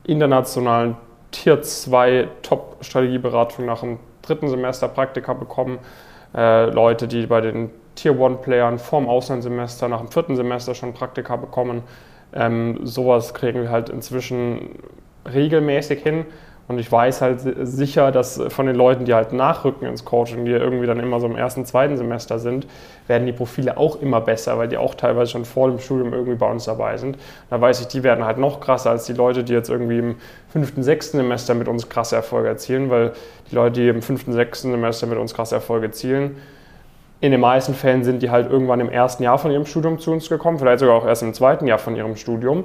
internationalen 0.04 0.98
Tier 1.32 1.62
2 1.62 2.28
Top-Strategieberatungen 2.42 3.68
nach 3.68 3.82
dem 3.82 4.00
dritten 4.24 4.50
Semester 4.50 4.88
Praktika 4.88 5.34
bekommen. 5.34 5.78
Äh, 6.36 6.72
Leute, 6.72 7.08
die 7.08 7.28
bei 7.28 7.42
den 7.42 7.70
Tier 7.94 8.14
1-Playern 8.14 8.80
vorm 8.80 9.08
Auslandssemester 9.08 9.88
nach 9.88 10.00
dem 10.00 10.08
vierten 10.10 10.36
Semester 10.36 10.74
schon 10.74 10.94
Praktika 10.94 11.36
bekommen. 11.36 11.84
Ähm, 12.34 12.80
sowas 12.84 13.34
kriegen 13.34 13.62
wir 13.62 13.72
halt 13.72 13.90
inzwischen 13.90 14.80
regelmäßig 15.32 16.02
hin. 16.02 16.26
Und 16.70 16.78
ich 16.78 16.92
weiß 16.92 17.24
halt 17.24 17.42
sicher, 17.64 18.12
dass 18.12 18.40
von 18.50 18.68
den 18.68 18.76
Leuten, 18.76 19.04
die 19.04 19.16
halt 19.16 19.34
nachrücken 19.34 19.88
ins 19.88 20.06
Coaching, 20.06 20.46
die 20.46 20.52
irgendwie 20.52 20.86
dann 20.86 21.00
immer 21.00 21.20
so 21.20 21.26
im 21.26 21.36
ersten, 21.36 21.66
zweiten 21.66 21.98
Semester 21.98 22.38
sind, 22.38 22.68
werden 23.08 23.26
die 23.26 23.34
Profile 23.34 23.76
auch 23.76 24.00
immer 24.04 24.22
besser, 24.22 24.56
weil 24.60 24.68
die 24.68 24.78
auch 24.78 24.94
teilweise 24.94 25.32
schon 25.32 25.46
vor 25.46 25.68
dem 25.68 25.80
Studium 25.80 26.14
irgendwie 26.14 26.36
bei 26.36 26.46
uns 26.46 26.66
dabei 26.66 26.98
sind. 26.98 27.18
Da 27.50 27.60
weiß 27.60 27.82
ich, 27.82 27.88
die 27.88 28.04
werden 28.04 28.24
halt 28.24 28.38
noch 28.38 28.60
krasser 28.60 28.92
als 28.92 29.06
die 29.06 29.14
Leute, 29.14 29.44
die 29.44 29.54
jetzt 29.54 29.72
irgendwie 29.72 29.98
im 29.98 30.16
fünften, 30.50 30.84
sechsten 30.84 31.18
Semester 31.18 31.56
mit 31.56 31.68
uns 31.68 31.90
krasse 31.90 32.16
Erfolge 32.18 32.50
erzielen, 32.50 32.92
weil 32.92 33.14
die 33.50 33.56
Leute, 33.56 33.82
die 33.82 33.88
im 33.88 34.04
fünften, 34.04 34.32
sechsten 34.32 34.70
Semester 34.70 35.08
mit 35.08 35.18
uns 35.18 35.34
krasse 35.34 35.56
Erfolge 35.56 35.88
erzielen, 35.88 36.36
in 37.22 37.32
den 37.32 37.42
meisten 37.42 37.74
Fällen 37.74 38.04
sind 38.04 38.22
die 38.22 38.30
halt 38.30 38.50
irgendwann 38.50 38.80
im 38.80 38.90
ersten 38.90 39.24
Jahr 39.24 39.38
von 39.38 39.52
ihrem 39.52 39.66
Studium 39.66 40.00
zu 40.00 40.12
uns 40.12 40.30
gekommen, 40.30 40.58
vielleicht 40.58 40.80
sogar 40.80 40.96
auch 40.96 41.06
erst 41.06 41.22
im 41.22 41.34
zweiten 41.34 41.68
Jahr 41.68 41.80
von 41.80 41.96
ihrem 41.96 42.16
Studium. 42.16 42.64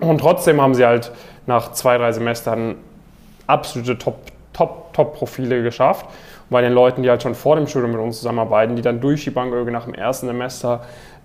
Und 0.00 0.18
trotzdem 0.18 0.60
haben 0.60 0.74
sie 0.74 0.84
halt 0.84 1.12
nach 1.46 1.72
zwei, 1.72 1.98
drei 1.98 2.12
Semestern 2.12 2.76
absolute 3.46 3.98
Top, 3.98 4.16
Top, 4.52 4.92
Top-Profile 4.92 5.62
geschafft. 5.62 6.06
Und 6.06 6.50
bei 6.50 6.62
den 6.62 6.72
Leuten, 6.72 7.02
die 7.02 7.10
halt 7.10 7.22
schon 7.22 7.34
vor 7.34 7.56
dem 7.56 7.66
Studium 7.66 7.92
mit 7.92 8.00
uns 8.00 8.18
zusammenarbeiten, 8.18 8.76
die 8.76 8.82
dann 8.82 9.00
durch 9.00 9.24
die 9.24 9.30
Bank 9.30 9.52
irgendwie 9.52 9.72
nach 9.72 9.84
dem 9.84 9.94
ersten 9.94 10.26
Semester 10.26 10.82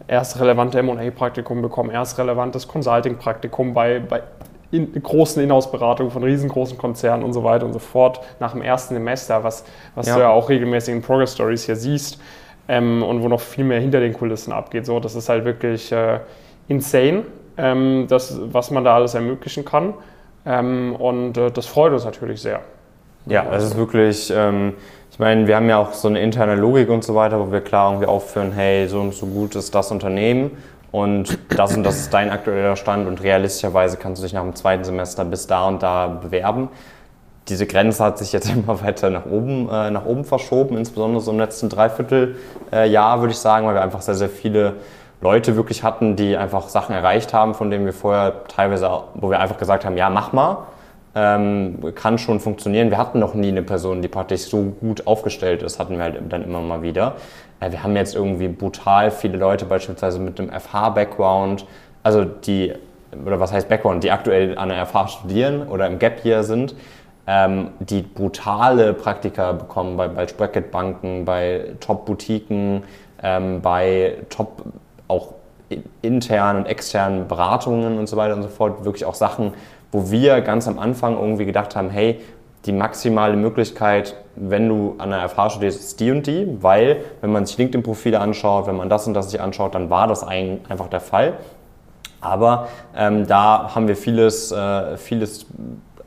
erst 0.07 0.39
relevante 0.39 0.77
M&A-Praktikum 0.79 1.61
bekommen, 1.61 1.89
erst 1.89 2.19
relevantes 2.19 2.67
Consulting-Praktikum 2.67 3.73
bei, 3.73 3.99
bei 3.99 4.21
in, 4.71 4.91
großen 5.01 5.41
Inhouse-Beratungen 5.41 6.11
von 6.11 6.23
riesengroßen 6.23 6.77
Konzernen 6.77 7.23
und 7.23 7.33
so 7.33 7.43
weiter 7.43 7.65
und 7.65 7.73
so 7.73 7.79
fort 7.79 8.21
nach 8.39 8.53
dem 8.53 8.61
ersten 8.61 8.93
Semester, 8.93 9.43
was, 9.43 9.65
was 9.95 10.07
ja. 10.07 10.15
du 10.15 10.21
ja 10.21 10.29
auch 10.29 10.49
regelmäßig 10.49 10.95
in 10.95 11.01
Progress 11.01 11.33
Stories 11.33 11.65
hier 11.65 11.75
siehst 11.75 12.19
ähm, 12.67 13.03
und 13.03 13.21
wo 13.21 13.27
noch 13.27 13.41
viel 13.41 13.63
mehr 13.63 13.79
hinter 13.79 13.99
den 13.99 14.13
Kulissen 14.13 14.51
abgeht. 14.51 14.85
So, 14.85 14.99
das 14.99 15.15
ist 15.15 15.29
halt 15.29 15.45
wirklich 15.45 15.91
äh, 15.91 16.19
insane, 16.67 17.23
ähm, 17.57 18.05
das, 18.09 18.39
was 18.51 18.71
man 18.71 18.83
da 18.83 18.95
alles 18.95 19.13
ermöglichen 19.13 19.65
kann. 19.65 19.93
Ähm, 20.45 20.95
und 20.95 21.37
äh, 21.37 21.51
das 21.51 21.65
freut 21.65 21.93
uns 21.93 22.05
natürlich 22.05 22.41
sehr. 22.41 22.61
Ja, 23.27 23.45
es 23.53 23.63
ist 23.63 23.77
wirklich, 23.77 24.31
ähm, 24.35 24.73
ich 25.11 25.17
meine, 25.17 25.47
wir 25.47 25.55
haben 25.55 25.67
ja 25.67 25.77
auch 25.79 25.93
so 25.93 26.07
eine 26.07 26.19
interne 26.19 26.55
Logik 26.55 26.89
und 26.89 27.03
so 27.03 27.15
weiter, 27.15 27.39
wo 27.39 27.51
wir 27.51 27.61
klar 27.61 27.91
irgendwie 27.91 28.07
aufführen, 28.07 28.51
hey, 28.51 28.87
so 28.87 28.99
und 28.99 29.15
so 29.15 29.25
gut 29.25 29.55
ist 29.55 29.73
das 29.73 29.91
Unternehmen 29.91 30.51
und 30.95 31.37
das 31.49 31.75
und 31.75 31.83
das 31.83 31.97
ist 31.97 32.13
dein 32.13 32.29
aktueller 32.29 32.77
Stand 32.77 33.05
und 33.05 33.21
realistischerweise 33.21 33.97
kannst 33.97 34.21
du 34.21 34.25
dich 34.25 34.31
nach 34.31 34.43
dem 34.43 34.55
zweiten 34.55 34.85
Semester 34.85 35.25
bis 35.25 35.45
da 35.45 35.67
und 35.67 35.83
da 35.83 36.07
bewerben. 36.07 36.69
Diese 37.49 37.67
Grenze 37.67 38.01
hat 38.01 38.17
sich 38.17 38.31
jetzt 38.31 38.49
immer 38.55 38.81
weiter 38.81 39.09
nach 39.09 39.25
oben, 39.25 39.67
äh, 39.69 39.91
nach 39.91 40.05
oben 40.05 40.23
verschoben, 40.23 40.77
insbesondere 40.77 41.21
so 41.21 41.31
im 41.31 41.37
letzten 41.37 41.67
Dreivierteljahr, 41.67 43.17
äh, 43.17 43.19
würde 43.19 43.33
ich 43.33 43.39
sagen, 43.39 43.67
weil 43.67 43.75
wir 43.75 43.81
einfach 43.81 44.01
sehr, 44.01 44.15
sehr 44.15 44.29
viele 44.29 44.75
Leute 45.19 45.57
wirklich 45.57 45.83
hatten, 45.83 46.15
die 46.15 46.37
einfach 46.37 46.69
Sachen 46.69 46.95
erreicht 46.95 47.33
haben, 47.33 47.55
von 47.55 47.69
denen 47.69 47.85
wir 47.85 47.93
vorher 47.93 48.45
teilweise, 48.47 48.89
wo 49.15 49.29
wir 49.29 49.41
einfach 49.41 49.57
gesagt 49.57 49.83
haben, 49.83 49.97
ja, 49.97 50.09
mach 50.09 50.31
mal, 50.31 50.59
ähm, 51.13 51.79
kann 51.95 52.17
schon 52.17 52.39
funktionieren. 52.39 52.89
Wir 52.89 52.97
hatten 52.97 53.19
noch 53.19 53.33
nie 53.33 53.49
eine 53.49 53.63
Person, 53.63 54.01
die 54.01 54.07
praktisch 54.07 54.43
so 54.43 54.61
gut 54.79 55.07
aufgestellt 55.07 55.61
ist, 55.61 55.77
hatten 55.77 55.97
wir 55.97 56.03
halt 56.03 56.21
dann 56.29 56.43
immer 56.43 56.61
mal 56.61 56.81
wieder. 56.83 57.15
Äh, 57.59 57.71
wir 57.71 57.83
haben 57.83 57.95
jetzt 57.95 58.15
irgendwie 58.15 58.47
brutal 58.47 59.11
viele 59.11 59.37
Leute 59.37 59.65
beispielsweise 59.65 60.19
mit 60.19 60.39
einem 60.39 60.51
FH-Background, 60.51 61.65
also 62.03 62.23
die, 62.23 62.73
oder 63.25 63.39
was 63.39 63.51
heißt 63.51 63.69
Background, 63.69 64.03
die 64.03 64.11
aktuell 64.11 64.57
an 64.57 64.69
der 64.69 64.85
FH 64.85 65.07
studieren 65.07 65.67
oder 65.67 65.87
im 65.87 65.99
Gap 65.99 66.25
Year 66.25 66.43
sind, 66.43 66.75
ähm, 67.27 67.69
die 67.79 68.01
brutale 68.01 68.93
Praktika 68.93 69.53
bekommen 69.53 69.97
bei, 69.97 70.07
bei 70.07 70.25
Bracket-Banken, 70.25 71.25
bei 71.25 71.75
Top-Boutiquen, 71.79 72.83
ähm, 73.23 73.61
bei 73.61 74.17
Top- 74.29 74.63
auch 75.07 75.33
internen 76.01 76.59
und 76.59 76.65
externen 76.67 77.27
Beratungen 77.27 77.97
und 77.97 78.07
so 78.07 78.17
weiter 78.17 78.35
und 78.35 78.43
so 78.43 78.49
fort, 78.49 78.85
wirklich 78.85 79.05
auch 79.05 79.15
Sachen, 79.15 79.53
wo 79.91 80.11
wir 80.11 80.41
ganz 80.41 80.67
am 80.67 80.77
Anfang 80.77 81.15
irgendwie 81.15 81.45
gedacht 81.45 81.75
haben, 81.75 81.89
hey, 81.89 82.19
die 82.65 82.71
maximale 82.71 83.35
Möglichkeit, 83.35 84.15
wenn 84.35 84.67
du 84.67 84.95
an 84.97 85.11
der 85.11 85.29
FH 85.29 85.51
studierst, 85.51 85.79
ist 85.79 85.99
die 85.99 86.11
und 86.11 86.25
die, 86.25 86.57
weil 86.61 87.03
wenn 87.21 87.31
man 87.31 87.45
sich 87.45 87.57
LinkedIn-Profile 87.57 88.19
anschaut, 88.19 88.67
wenn 88.67 88.75
man 88.75 88.89
das 88.89 89.07
und 89.07 89.13
das 89.13 89.31
sich 89.31 89.39
anschaut, 89.39 89.75
dann 89.75 89.89
war 89.89 90.07
das 90.07 90.23
einfach 90.23 90.87
der 90.87 90.99
Fall. 90.99 91.33
Aber 92.21 92.67
ähm, 92.95 93.27
da 93.27 93.75
haben 93.75 93.87
wir 93.87 93.95
vieles, 93.95 94.51
äh, 94.51 94.97
vieles 94.97 95.45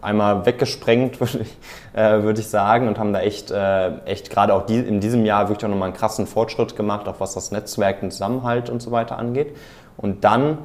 einmal 0.01 0.47
weggesprengt, 0.47 1.21
würde 1.21 1.41
ich, 1.41 1.57
äh, 1.99 2.23
würd 2.23 2.39
ich 2.39 2.49
sagen, 2.49 2.89
und 2.89 2.99
haben 2.99 3.13
da 3.13 3.21
echt, 3.21 3.51
äh, 3.51 3.99
echt 4.05 4.31
gerade 4.31 4.55
auch 4.55 4.67
die, 4.67 4.79
in 4.79 5.01
diesem 5.01 5.25
Jahr 5.25 5.49
wirklich 5.49 5.65
auch 5.65 5.71
nochmal 5.71 5.89
einen 5.89 5.97
krassen 5.97 6.27
Fortschritt 6.27 6.77
gemacht, 6.77 7.07
auch 7.09 7.21
was 7.21 7.35
das 7.35 7.53
Netzwerk, 7.53 8.01
den 8.01 8.11
Zusammenhalt 8.11 8.69
und 8.69 8.83
so 8.83 8.91
weiter 8.91 9.19
angeht. 9.19 9.57
Und 9.97 10.25
dann, 10.25 10.59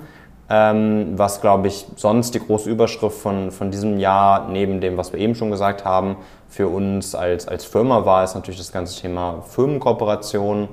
ähm, 0.49 1.13
was 1.15 1.41
glaube 1.41 1.67
ich 1.67 1.85
sonst 1.95 2.35
die 2.35 2.39
große 2.39 2.69
Überschrift 2.69 3.17
von, 3.17 3.51
von 3.51 3.71
diesem 3.71 3.99
Jahr, 3.99 4.49
neben 4.49 4.81
dem, 4.81 4.97
was 4.97 5.13
wir 5.13 5.19
eben 5.19 5.35
schon 5.35 5.51
gesagt 5.51 5.85
haben, 5.85 6.17
für 6.49 6.67
uns 6.67 7.15
als, 7.15 7.47
als 7.47 7.65
Firma 7.65 8.05
war, 8.05 8.23
ist 8.23 8.35
natürlich 8.35 8.59
das 8.59 8.71
ganze 8.71 8.99
Thema 9.01 9.41
Firmenkooperation. 9.47 10.69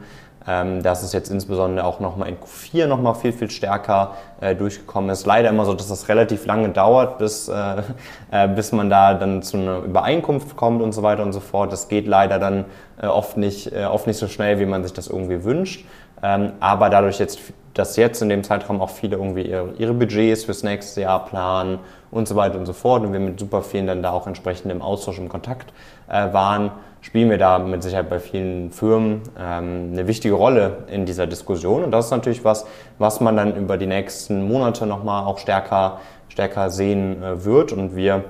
Ähm, 0.48 0.82
dass 0.82 1.02
es 1.02 1.12
jetzt 1.12 1.30
insbesondere 1.30 1.84
auch 1.84 2.00
nochmal 2.00 2.30
in 2.30 2.36
Q4 2.38 2.86
nochmal 2.86 3.14
viel, 3.14 3.32
viel 3.32 3.50
stärker 3.50 4.14
äh, 4.40 4.54
durchgekommen 4.54 5.10
ist. 5.10 5.26
Leider 5.26 5.50
immer 5.50 5.66
so, 5.66 5.74
dass 5.74 5.88
das 5.88 6.08
relativ 6.08 6.46
lange 6.46 6.70
dauert, 6.70 7.18
bis, 7.18 7.48
äh, 7.48 7.82
äh, 8.30 8.48
bis 8.48 8.72
man 8.72 8.88
da 8.88 9.12
dann 9.12 9.42
zu 9.42 9.58
einer 9.58 9.80
Übereinkunft 9.80 10.56
kommt 10.56 10.80
und 10.80 10.92
so 10.92 11.02
weiter 11.02 11.24
und 11.24 11.34
so 11.34 11.40
fort. 11.40 11.70
Das 11.72 11.88
geht 11.88 12.06
leider 12.06 12.38
dann 12.38 12.64
äh, 13.02 13.06
oft, 13.06 13.36
nicht, 13.36 13.70
äh, 13.70 13.84
oft 13.84 14.06
nicht 14.06 14.16
so 14.16 14.28
schnell, 14.28 14.58
wie 14.60 14.64
man 14.64 14.82
sich 14.82 14.94
das 14.94 15.08
irgendwie 15.08 15.44
wünscht. 15.44 15.84
Ähm, 16.22 16.52
aber 16.58 16.88
dadurch 16.88 17.18
jetzt, 17.18 17.38
dass 17.74 17.96
jetzt 17.96 18.20
in 18.20 18.28
dem 18.28 18.42
Zeitraum 18.42 18.80
auch 18.80 18.90
viele 18.90 19.16
irgendwie 19.16 19.42
ihre, 19.42 19.72
ihre 19.78 19.94
Budgets 19.94 20.44
fürs 20.44 20.62
nächste 20.62 21.02
Jahr 21.02 21.24
planen 21.24 21.78
und 22.10 22.26
so 22.26 22.36
weiter 22.36 22.58
und 22.58 22.66
so 22.66 22.72
fort 22.72 23.04
und 23.04 23.12
wir 23.12 23.20
mit 23.20 23.38
super 23.38 23.62
vielen 23.62 23.86
dann 23.86 24.02
da 24.02 24.10
auch 24.10 24.26
entsprechend 24.26 24.72
im 24.72 24.82
Austausch, 24.82 25.18
im 25.18 25.28
Kontakt 25.28 25.72
äh, 26.08 26.32
waren, 26.32 26.72
spielen 27.00 27.30
wir 27.30 27.38
da 27.38 27.58
mit 27.58 27.82
Sicherheit 27.82 28.10
bei 28.10 28.18
vielen 28.18 28.70
Firmen 28.70 29.22
ähm, 29.38 29.90
eine 29.92 30.06
wichtige 30.06 30.34
Rolle 30.34 30.78
in 30.88 31.06
dieser 31.06 31.26
Diskussion. 31.26 31.84
Und 31.84 31.92
das 31.92 32.06
ist 32.06 32.10
natürlich 32.10 32.44
was, 32.44 32.66
was 32.98 33.20
man 33.20 33.36
dann 33.36 33.56
über 33.56 33.76
die 33.78 33.86
nächsten 33.86 34.46
Monate 34.46 34.86
nochmal 34.86 35.24
auch 35.24 35.38
stärker, 35.38 36.00
stärker 36.28 36.70
sehen 36.70 37.22
äh, 37.22 37.44
wird. 37.44 37.72
Und 37.72 37.96
wir, 37.96 38.24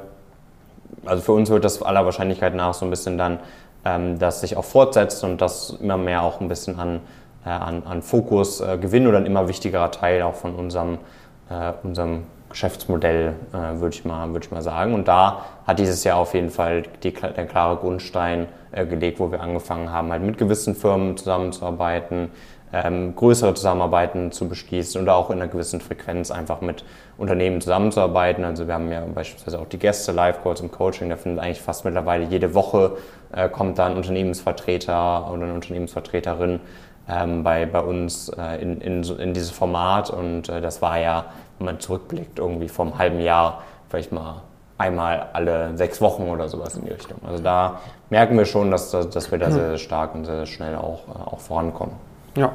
also 1.05 1.23
für 1.23 1.33
uns 1.33 1.51
wird 1.51 1.65
das 1.65 1.83
aller 1.83 2.05
Wahrscheinlichkeit 2.05 2.55
nach 2.55 2.75
so 2.75 2.85
ein 2.85 2.91
bisschen 2.91 3.19
dann, 3.19 3.41
ähm, 3.85 4.19
das 4.19 4.41
sich 4.41 4.57
auch 4.57 4.65
fortsetzt 4.65 5.25
und 5.25 5.41
das 5.41 5.79
immer 5.81 5.97
mehr 5.97 6.23
auch 6.23 6.41
ein 6.41 6.49
bisschen 6.49 6.79
an, 6.79 7.01
an, 7.49 7.83
an 7.85 8.03
Fokus 8.03 8.61
äh, 8.61 8.79
gewinnen 8.79 9.07
oder 9.07 9.19
ein 9.19 9.27
immer 9.27 9.49
wichtigerer 9.49 9.91
Teil 9.91 10.23
auch 10.23 10.35
von 10.35 10.55
unserem, 10.55 10.99
äh, 11.49 11.73
unserem 11.83 12.25
Geschäftsmodell, 12.51 13.35
äh, 13.53 13.81
würde 13.81 13.95
ich, 13.95 14.05
mal, 14.05 14.33
würd 14.33 14.45
ich 14.45 14.51
mal 14.51 14.63
sagen. 14.63 14.93
Und 14.93 15.09
da 15.09 15.45
hat 15.67 15.79
dieses 15.79 16.05
Jahr 16.05 16.19
auf 16.19 16.35
jeden 16.35 16.51
Fall 16.51 16.83
die, 17.03 17.13
der 17.13 17.47
klare 17.47 17.77
Grundstein 17.77 18.49
äh, 18.73 18.85
gelegt, 18.85 19.21
wo 19.21 19.33
wir 19.33 19.41
angefangen 19.41 19.91
haben, 19.91 20.11
halt 20.11 20.23
mit 20.23 20.37
gewissen 20.37 20.75
Firmen 20.75 21.17
zusammenzuarbeiten, 21.17 22.31
ähm, 22.73 23.17
größere 23.17 23.55
Zusammenarbeiten 23.55 24.31
zu 24.31 24.49
beschließen 24.49 25.01
oder 25.01 25.17
auch 25.17 25.31
in 25.31 25.41
einer 25.41 25.51
gewissen 25.51 25.81
Frequenz 25.81 26.31
einfach 26.31 26.61
mit 26.61 26.85
Unternehmen 27.19 27.61
zusammenzuarbeiten. 27.61 28.45
Also 28.45 28.67
wir 28.67 28.75
haben 28.75 28.93
ja 28.93 29.05
beispielsweise 29.13 29.59
auch 29.59 29.67
die 29.67 29.79
Gäste, 29.79 30.13
Live-Calls 30.13 30.61
im 30.61 30.71
Coaching, 30.71 31.09
da 31.09 31.17
findet 31.17 31.43
eigentlich 31.43 31.61
fast 31.61 31.85
mittlerweile 31.85 32.25
jede 32.25 32.55
Woche 32.55 32.97
äh, 33.33 33.49
kommt 33.49 33.79
da 33.79 33.87
ein 33.87 33.97
Unternehmensvertreter 33.97 35.31
oder 35.33 35.45
eine 35.45 35.55
Unternehmensvertreterin 35.55 36.61
ähm, 37.11 37.43
bei, 37.43 37.67
bei 37.67 37.81
uns 37.81 38.29
äh, 38.29 38.63
in, 38.63 38.81
in, 38.81 39.03
in 39.03 39.35
dieses 39.35 39.51
Format 39.51 40.11
und 40.11 40.49
äh, 40.49 40.61
das 40.61 40.81
war 40.81 40.99
ja 40.99 41.27
wenn 41.61 41.67
man 41.67 41.81
zurückblickt, 41.81 42.39
irgendwie 42.39 42.69
vom 42.69 42.99
halben 42.99 43.21
Jahr, 43.21 43.63
vielleicht 43.91 44.13
mal 44.13 44.43
einmal 44.79 45.29
alle 45.35 45.77
sechs 45.77 46.01
Wochen 46.01 46.23
oder 46.23 46.49
sowas 46.49 46.75
in 46.75 46.87
die 46.87 46.91
Richtung. 46.91 47.19
Also 47.27 47.43
da 47.43 47.81
merken 48.09 48.37
wir 48.39 48.47
schon, 48.47 48.71
dass, 48.71 48.91
dass 48.91 49.31
wir 49.31 49.39
da 49.39 49.51
sehr, 49.51 49.69
sehr 49.69 49.79
stark 49.79 50.15
und 50.15 50.25
sehr, 50.25 50.37
sehr 50.37 50.47
schnell 50.47 50.77
auch, 50.77 51.07
äh, 51.09 51.31
auch 51.31 51.39
vorankommen. 51.39 51.95
Ja, 52.35 52.53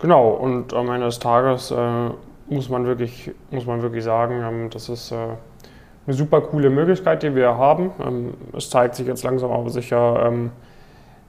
genau. 0.00 0.30
Und 0.30 0.72
am 0.72 0.88
Ende 0.88 1.06
des 1.06 1.18
Tages 1.18 1.70
äh, 1.70 2.08
muss, 2.48 2.70
man 2.70 2.86
wirklich, 2.86 3.32
muss 3.50 3.66
man 3.66 3.82
wirklich 3.82 4.02
sagen, 4.02 4.42
ähm, 4.42 4.70
das 4.70 4.88
ist 4.88 5.12
äh, 5.12 5.16
eine 6.06 6.16
super 6.16 6.40
coole 6.40 6.70
Möglichkeit, 6.70 7.22
die 7.22 7.34
wir 7.34 7.58
haben. 7.58 7.90
Ähm, 8.02 8.34
es 8.56 8.70
zeigt 8.70 8.94
sich 8.94 9.06
jetzt 9.06 9.22
langsam 9.22 9.50
aber 9.50 9.68
sicher, 9.68 10.24
ähm, 10.24 10.52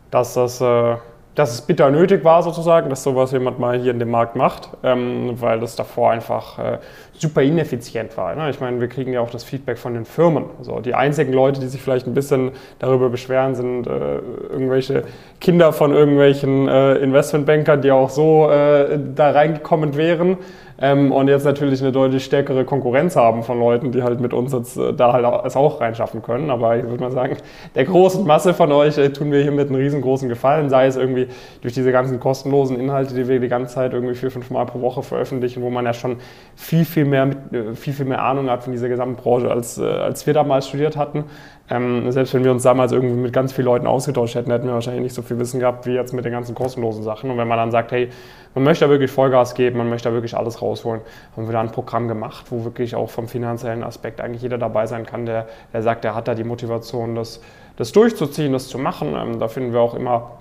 dass 0.09 0.35
das 0.35 0.61
äh, 0.61 0.95
dass 1.37 1.53
es 1.53 1.61
bitter 1.61 1.91
nötig 1.91 2.23
war 2.23 2.41
sozusagen, 2.41 2.89
dass 2.89 3.03
sowas 3.03 3.31
jemand 3.31 3.59
mal 3.59 3.77
hier 3.79 3.91
in 3.91 3.99
dem 3.99 4.09
Markt 4.09 4.35
macht, 4.35 4.69
ähm, 4.81 5.39
weil 5.39 5.59
das 5.59 5.75
davor 5.75 6.09
einfach 6.09 6.57
äh, 6.57 6.77
super 7.13 7.43
ineffizient 7.43 8.17
war. 8.17 8.33
Ne? 8.33 8.49
Ich 8.49 8.59
meine, 8.59 8.81
wir 8.81 8.87
kriegen 8.87 9.13
ja 9.13 9.21
auch 9.21 9.29
das 9.29 9.43
Feedback 9.43 9.77
von 9.77 9.93
den 9.93 10.05
Firmen. 10.05 10.45
Also 10.57 10.79
die 10.79 10.95
einzigen 10.95 11.31
Leute, 11.31 11.59
die 11.59 11.67
sich 11.67 11.79
vielleicht 11.79 12.07
ein 12.07 12.15
bisschen 12.15 12.53
darüber 12.79 13.11
beschweren, 13.11 13.53
sind 13.53 13.85
äh, 13.85 14.15
irgendwelche 14.49 15.03
Kinder 15.39 15.73
von 15.73 15.93
irgendwelchen 15.93 16.67
äh, 16.67 16.95
Investmentbankern, 16.95 17.83
die 17.83 17.91
auch 17.91 18.09
so 18.09 18.49
äh, 18.49 18.97
da 19.13 19.29
reingekommen 19.29 19.95
wären. 19.95 20.37
Ähm, 20.79 21.11
und 21.11 21.27
jetzt 21.27 21.43
natürlich 21.43 21.81
eine 21.81 21.91
deutlich 21.91 22.23
stärkere 22.23 22.63
Konkurrenz 22.63 23.15
haben 23.15 23.43
von 23.43 23.59
Leuten, 23.59 23.91
die 23.91 24.03
halt 24.03 24.19
mit 24.19 24.33
uns 24.33 24.53
jetzt 24.53 24.77
äh, 24.77 24.93
da 24.93 25.11
halt 25.11 25.25
auch, 25.25 25.43
es 25.43 25.55
auch 25.55 25.81
reinschaffen 25.81 26.21
können. 26.21 26.51
Aber 26.51 26.77
ich 26.77 26.83
würde 26.83 27.03
mal 27.03 27.11
sagen, 27.11 27.37
der 27.73 27.85
großen 27.85 28.25
Masse 28.25 28.53
von 28.53 28.71
euch 28.71 28.97
äh, 28.97 29.09
tun 29.09 29.31
wir 29.31 29.41
hiermit 29.41 29.69
einen 29.69 29.77
riesengroßen 29.77 30.29
Gefallen, 30.29 30.69
sei 30.69 30.85
es 30.85 30.95
irgendwie 30.95 31.27
durch 31.61 31.73
diese 31.73 31.91
ganzen 31.91 32.19
kostenlosen 32.19 32.79
Inhalte, 32.79 33.15
die 33.15 33.27
wir 33.27 33.39
die 33.39 33.47
ganze 33.47 33.73
Zeit 33.73 33.93
irgendwie 33.93 34.13
vier, 34.13 34.29
fünf 34.29 34.51
Mal 34.51 34.65
pro 34.65 34.81
Woche 34.81 35.01
veröffentlichen, 35.01 35.63
wo 35.63 35.71
man 35.71 35.85
ja 35.85 35.93
schon 35.93 36.17
viel, 36.55 36.85
viel 36.85 37.05
mehr, 37.05 37.29
äh, 37.51 37.73
viel, 37.73 37.93
viel 37.93 38.05
mehr 38.05 38.21
Ahnung 38.21 38.49
hat 38.49 38.63
von 38.63 38.71
dieser 38.71 38.89
gesamten 38.89 39.15
Branche, 39.15 39.49
als, 39.49 39.79
äh, 39.79 39.83
als 39.83 40.27
wir 40.27 40.35
damals 40.35 40.67
studiert 40.67 40.95
hatten. 40.95 41.23
Ähm, 41.69 42.11
selbst 42.11 42.33
wenn 42.33 42.45
wir 42.45 42.51
uns 42.51 42.63
damals 42.63 42.93
irgendwie 42.93 43.15
mit 43.15 43.33
ganz 43.33 43.51
vielen 43.51 43.65
Leuten 43.65 43.87
ausgetauscht 43.87 44.35
hätten, 44.35 44.51
hätten 44.51 44.67
wir 44.67 44.73
wahrscheinlich 44.73 45.03
nicht 45.03 45.15
so 45.15 45.21
viel 45.21 45.37
Wissen 45.37 45.59
gehabt 45.59 45.85
wie 45.85 45.91
jetzt 45.91 46.13
mit 46.13 46.23
den 46.23 46.31
ganzen 46.31 46.55
kostenlosen 46.55 47.03
Sachen. 47.03 47.29
Und 47.29 47.37
wenn 47.37 47.47
man 47.47 47.57
dann 47.57 47.71
sagt, 47.71 47.91
hey, 47.91 48.09
man 48.57 48.63
möchte 48.63 48.85
da 48.85 48.89
wirklich 48.89 49.11
Vollgas 49.11 49.53
geben, 49.53 49.77
man 49.77 49.87
möchte 49.87 50.09
da 50.09 50.13
wirklich 50.13 50.35
alles 50.35 50.63
rausholen, 50.63 51.01
haben 51.35 51.47
wir 51.47 51.53
da 51.53 51.61
ein 51.61 51.71
Programm 51.71 52.07
gemacht, 52.07 52.47
wo 52.49 52.65
wirklich 52.65 52.95
auch 52.95 53.11
vom 53.11 53.27
finanziellen 53.27 53.83
Aspekt 53.83 54.19
eigentlich 54.19 54.41
jeder 54.41 54.57
dabei 54.57 54.87
sein 54.87 55.05
kann, 55.05 55.27
der, 55.27 55.45
der 55.73 55.83
sagt, 55.83 56.03
der 56.03 56.15
hat 56.15 56.27
da 56.27 56.33
die 56.33 56.43
Motivation, 56.43 57.13
das, 57.13 57.39
das 57.75 57.91
durchzuziehen, 57.91 58.53
das 58.53 58.67
zu 58.67 58.79
machen. 58.79 59.15
Ähm, 59.15 59.39
da 59.39 59.47
finden 59.47 59.73
wir 59.73 59.79
auch 59.79 59.93
immer 59.93 60.31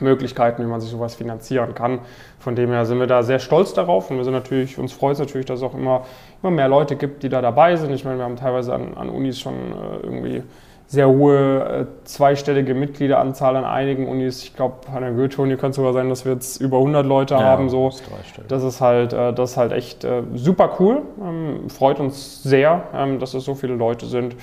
Möglichkeiten, 0.00 0.62
wie 0.62 0.66
man 0.66 0.80
sich 0.80 0.88
sowas 0.88 1.14
finanzieren 1.14 1.74
kann. 1.74 1.98
Von 2.38 2.56
dem 2.56 2.70
her 2.70 2.86
sind 2.86 2.98
wir 2.98 3.06
da 3.06 3.22
sehr 3.22 3.38
stolz 3.38 3.74
darauf 3.74 4.10
und 4.10 4.16
wir 4.16 4.24
sind 4.24 4.32
natürlich, 4.32 4.78
uns 4.78 4.94
freut 4.94 5.12
es 5.12 5.18
natürlich, 5.18 5.46
dass 5.46 5.58
es 5.58 5.62
auch 5.62 5.74
immer, 5.74 6.06
immer 6.42 6.52
mehr 6.52 6.68
Leute 6.68 6.96
gibt, 6.96 7.22
die 7.22 7.28
da 7.28 7.42
dabei 7.42 7.76
sind. 7.76 7.92
Ich 7.92 8.06
meine, 8.06 8.16
wir 8.16 8.24
haben 8.24 8.36
teilweise 8.36 8.72
an, 8.72 8.94
an 8.96 9.10
Unis 9.10 9.38
schon 9.38 9.52
äh, 9.54 9.96
irgendwie 10.04 10.42
sehr 10.92 11.08
hohe 11.08 11.86
äh, 11.88 12.04
zweistellige 12.04 12.74
Mitgliederanzahl 12.74 13.56
an 13.56 13.64
einigen 13.64 14.08
Unis. 14.08 14.42
Ich 14.42 14.54
glaube, 14.54 14.86
an 14.94 15.00
der 15.00 15.12
Goethe-Uni 15.12 15.52
könnte 15.52 15.70
es 15.70 15.76
sogar 15.76 15.94
sein, 15.94 16.10
dass 16.10 16.26
wir 16.26 16.32
jetzt 16.34 16.60
über 16.60 16.76
100 16.76 17.06
Leute 17.06 17.32
ja, 17.32 17.40
haben. 17.40 17.70
So. 17.70 17.90
Das 18.48 18.62
ist 18.62 18.82
halt, 18.82 19.14
äh, 19.14 19.32
das 19.32 19.52
ist 19.52 19.56
halt 19.56 19.72
echt 19.72 20.04
äh, 20.04 20.22
super 20.34 20.76
cool. 20.78 21.00
Ähm, 21.18 21.70
freut 21.70 21.98
uns 21.98 22.42
sehr, 22.42 22.82
ähm, 22.94 23.20
dass 23.20 23.32
es 23.32 23.42
so 23.42 23.54
viele 23.54 23.74
Leute 23.74 24.04
sind. 24.04 24.36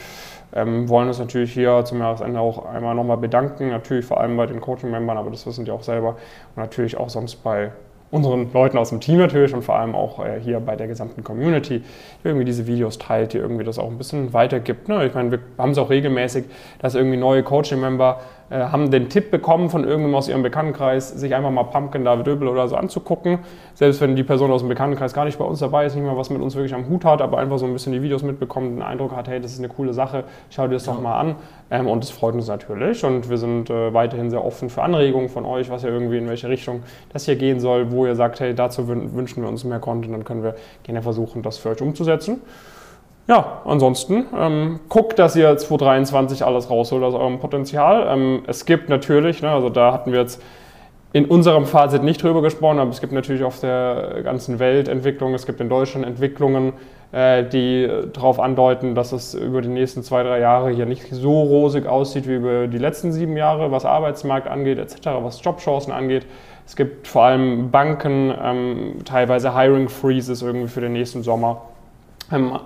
Ähm, 0.52 0.90
wollen 0.90 1.10
uns 1.10 1.20
natürlich 1.20 1.54
hier 1.54 1.86
zum 1.86 2.00
Jahresende 2.00 2.40
auch 2.40 2.66
einmal 2.66 2.96
nochmal 2.96 3.18
bedanken. 3.18 3.70
Natürlich 3.70 4.06
vor 4.06 4.20
allem 4.20 4.36
bei 4.36 4.48
den 4.48 4.60
Coaching-Membern, 4.60 5.18
aber 5.20 5.30
das 5.30 5.46
wissen 5.46 5.66
die 5.66 5.72
auch 5.72 5.84
selber. 5.84 6.18
Und 6.56 6.64
natürlich 6.64 6.98
auch 6.98 7.10
sonst 7.10 7.44
bei 7.44 7.74
unseren 8.12 8.52
Leuten 8.54 8.78
aus 8.78 8.90
dem 8.90 9.00
Team 9.00 9.18
natürlich 9.18 9.54
und 9.54 9.64
vor 9.64 9.76
allem 9.76 9.96
auch 9.96 10.24
äh, 10.24 10.40
hier 10.40 10.60
bei 10.60 10.76
der 10.76 10.88
gesamten 10.88 11.24
Community, 11.24 11.80
die 11.80 12.28
irgendwie 12.28 12.46
diese 12.46 12.66
Videos 12.66 12.98
teilt, 12.98 13.34
die 13.34 13.38
irgendwie 13.38 13.64
das 13.64 13.78
auch 13.78 13.88
ein 13.88 13.98
bisschen 13.98 14.34
weitergibt. 14.34 14.88
Ne? 14.88 15.06
Ich 15.06 15.14
meine, 15.14 15.32
wir 15.32 15.40
haben 15.58 15.72
es 15.72 15.78
auch 15.78 15.90
regelmäßig, 15.90 16.46
dass 16.80 16.96
irgendwie 16.96 17.18
neue 17.18 17.44
Coaching-Member 17.44 18.20
haben 18.58 18.90
den 18.90 19.10
Tipp 19.10 19.32
bekommen 19.32 19.70
von 19.70 19.82
irgendjemandem 19.82 20.16
aus 20.16 20.28
ihrem 20.28 20.42
Bekanntenkreis, 20.42 21.10
sich 21.10 21.36
einfach 21.36 21.52
mal 21.52 21.64
Pumpkin 21.64 22.04
David 22.04 22.26
Döbel 22.26 22.48
oder 22.48 22.68
so 22.68 22.76
anzugucken. 22.76 23.40
Selbst 23.76 24.02
wenn 24.02 24.16
die 24.16 24.24
Person 24.24 24.52
aus 24.52 24.62
dem 24.62 24.70
Bekanntenkreis 24.70 25.14
gar 25.14 25.26
nicht 25.26 25.38
bei 25.38 25.46
uns 25.46 25.60
dabei 25.60 25.86
ist, 25.86 25.96
nicht 25.96 26.06
mal 26.06 26.18
was 26.18 26.30
mit 26.30 26.42
uns 26.42 26.56
wirklich 26.56 26.74
am 26.74 26.90
Hut 26.90 27.06
hat, 27.06 27.22
aber 27.22 27.38
einfach 27.38 27.60
so 27.60 27.66
ein 27.66 27.74
bisschen 27.74 27.94
die 27.94 28.02
Videos 28.02 28.24
mitbekommt, 28.24 28.72
den 28.72 28.82
Eindruck 28.82 29.16
hat, 29.16 29.28
hey, 29.28 29.40
das 29.40 29.54
ist 29.54 29.60
eine 29.60 29.70
coole 29.70 29.94
Sache, 29.94 30.24
schau 30.50 30.68
dir 30.68 30.74
das 30.74 30.86
ja. 30.86 30.94
doch 30.94 31.02
mal 31.02 31.20
an. 31.20 31.36
Ähm, 31.70 31.88
und 31.88 32.04
das 32.04 32.10
freut 32.10 32.34
uns 32.34 32.48
natürlich 32.48 33.06
und 33.06 33.30
wir 33.30 33.38
sind 33.38 33.70
äh, 33.70 33.94
weiterhin 33.94 34.32
sehr 34.32 34.44
offen 34.44 34.70
für 34.70 34.82
Anregungen 34.82 35.30
von 35.30 35.46
euch, 35.46 35.70
was 35.70 35.84
ja 35.84 35.90
irgendwie 35.90 36.18
in 36.18 36.28
welche 36.28 36.50
Richtung 36.50 36.82
das 37.14 37.26
hier 37.26 37.36
gehen 37.36 37.60
soll, 37.60 37.92
wo 37.92 38.08
ihr 38.08 38.16
sagt, 38.16 38.40
hey, 38.40 38.56
dazu 38.56 38.88
wünschen 38.88 39.44
wir 39.44 39.50
uns 39.50 39.64
mehr 39.64 39.80
Content, 39.80 40.14
dann 40.14 40.24
können 40.24 40.42
wir 40.42 40.56
gerne 40.84 41.04
versuchen, 41.04 41.44
das 41.44 41.60
für 41.60 41.70
euch 41.70 41.82
umzusetzen 41.82 42.42
ja, 43.30 43.62
ansonsten 43.64 44.26
ähm, 44.36 44.80
guckt, 44.90 45.20
dass 45.20 45.36
ihr 45.36 45.56
2023 45.56 46.44
alles 46.44 46.72
rausholt 46.72 47.04
aus 47.04 47.14
eurem 47.14 47.40
Potenzial. 47.40 48.08
Ähm, 48.12 48.42
es 48.48 48.66
gibt 48.66 48.90
natürlich, 48.90 49.44
ne, 49.44 49.52
also 49.52 49.70
da 49.70 49.94
hatten 49.94 50.12
wir 50.12 50.20
jetzt 50.20 50.42
in 51.14 51.26
unserem 51.26 51.66
Fazit 51.66 52.02
nicht 52.02 52.24
drüber 52.24 52.42
gesprochen, 52.42 52.80
aber 52.80 52.90
es 52.90 53.02
gibt 53.02 53.14
natürlich 53.14 53.44
auf 53.44 53.60
der 53.60 54.22
ganzen 54.24 54.58
Welt 54.58 54.88
Entwicklungen, 54.88 55.36
es 55.36 55.46
gibt 55.46 55.62
in 55.62 55.70
Deutschland 55.70 56.08
Entwicklungen, 56.08 56.74
äh, 57.12 57.44
die 57.44 57.88
darauf 58.14 58.40
andeuten, 58.40 58.96
dass 58.96 59.12
es 59.12 59.36
über 59.36 59.62
die 59.62 59.70
nächsten 59.70 60.02
zwei, 60.02 60.24
drei 60.24 60.40
Jahre 60.40 60.72
hier 60.72 60.88
nicht 60.88 61.06
so 61.12 61.44
rosig 61.44 61.86
aussieht 61.86 62.28
wie 62.28 62.36
über 62.36 62.66
die 62.66 62.80
letzten 62.80 63.12
sieben 63.12 63.38
Jahre, 63.38 63.72
was 63.72 63.86
Arbeitsmarkt 63.86 64.48
angeht, 64.48 64.80
etc., 64.80 65.10
was 65.22 65.44
Jobchancen 65.44 65.94
angeht. 65.94 66.26
Es 66.66 66.76
gibt 66.76 67.08
vor 67.08 67.26
allem 67.26 67.70
Banken, 67.70 68.34
ähm, 68.44 68.96
teilweise 69.06 69.56
Hiring 69.56 69.88
Freezes 69.88 70.42
irgendwie 70.42 70.68
für 70.68 70.82
den 70.82 70.94
nächsten 70.94 71.22
Sommer. 71.22 71.62
Ähm, 72.32 72.60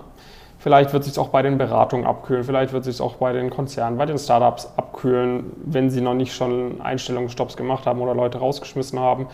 Vielleicht 0.63 0.93
wird 0.93 1.03
sich 1.03 1.19
auch 1.19 1.27
bei 1.27 1.41
den 1.41 1.57
Beratungen 1.57 2.05
abkühlen, 2.05 2.45
vielleicht 2.45 2.71
wird 2.71 2.85
sich 2.85 3.01
auch 3.01 3.15
bei 3.15 3.33
den 3.33 3.49
Konzernen, 3.49 3.97
bei 3.97 4.05
den 4.05 4.17
Startups 4.17 4.71
abkühlen, 4.77 5.51
wenn 5.65 5.89
sie 5.89 5.99
noch 5.99 6.13
nicht 6.13 6.33
schon 6.33 6.79
Einstellungsstopps 6.79 7.57
gemacht 7.57 7.85
haben 7.85 7.99
oder 7.99 8.15
Leute 8.15 8.37
rausgeschmissen 8.37 8.97
haben. 8.97 9.27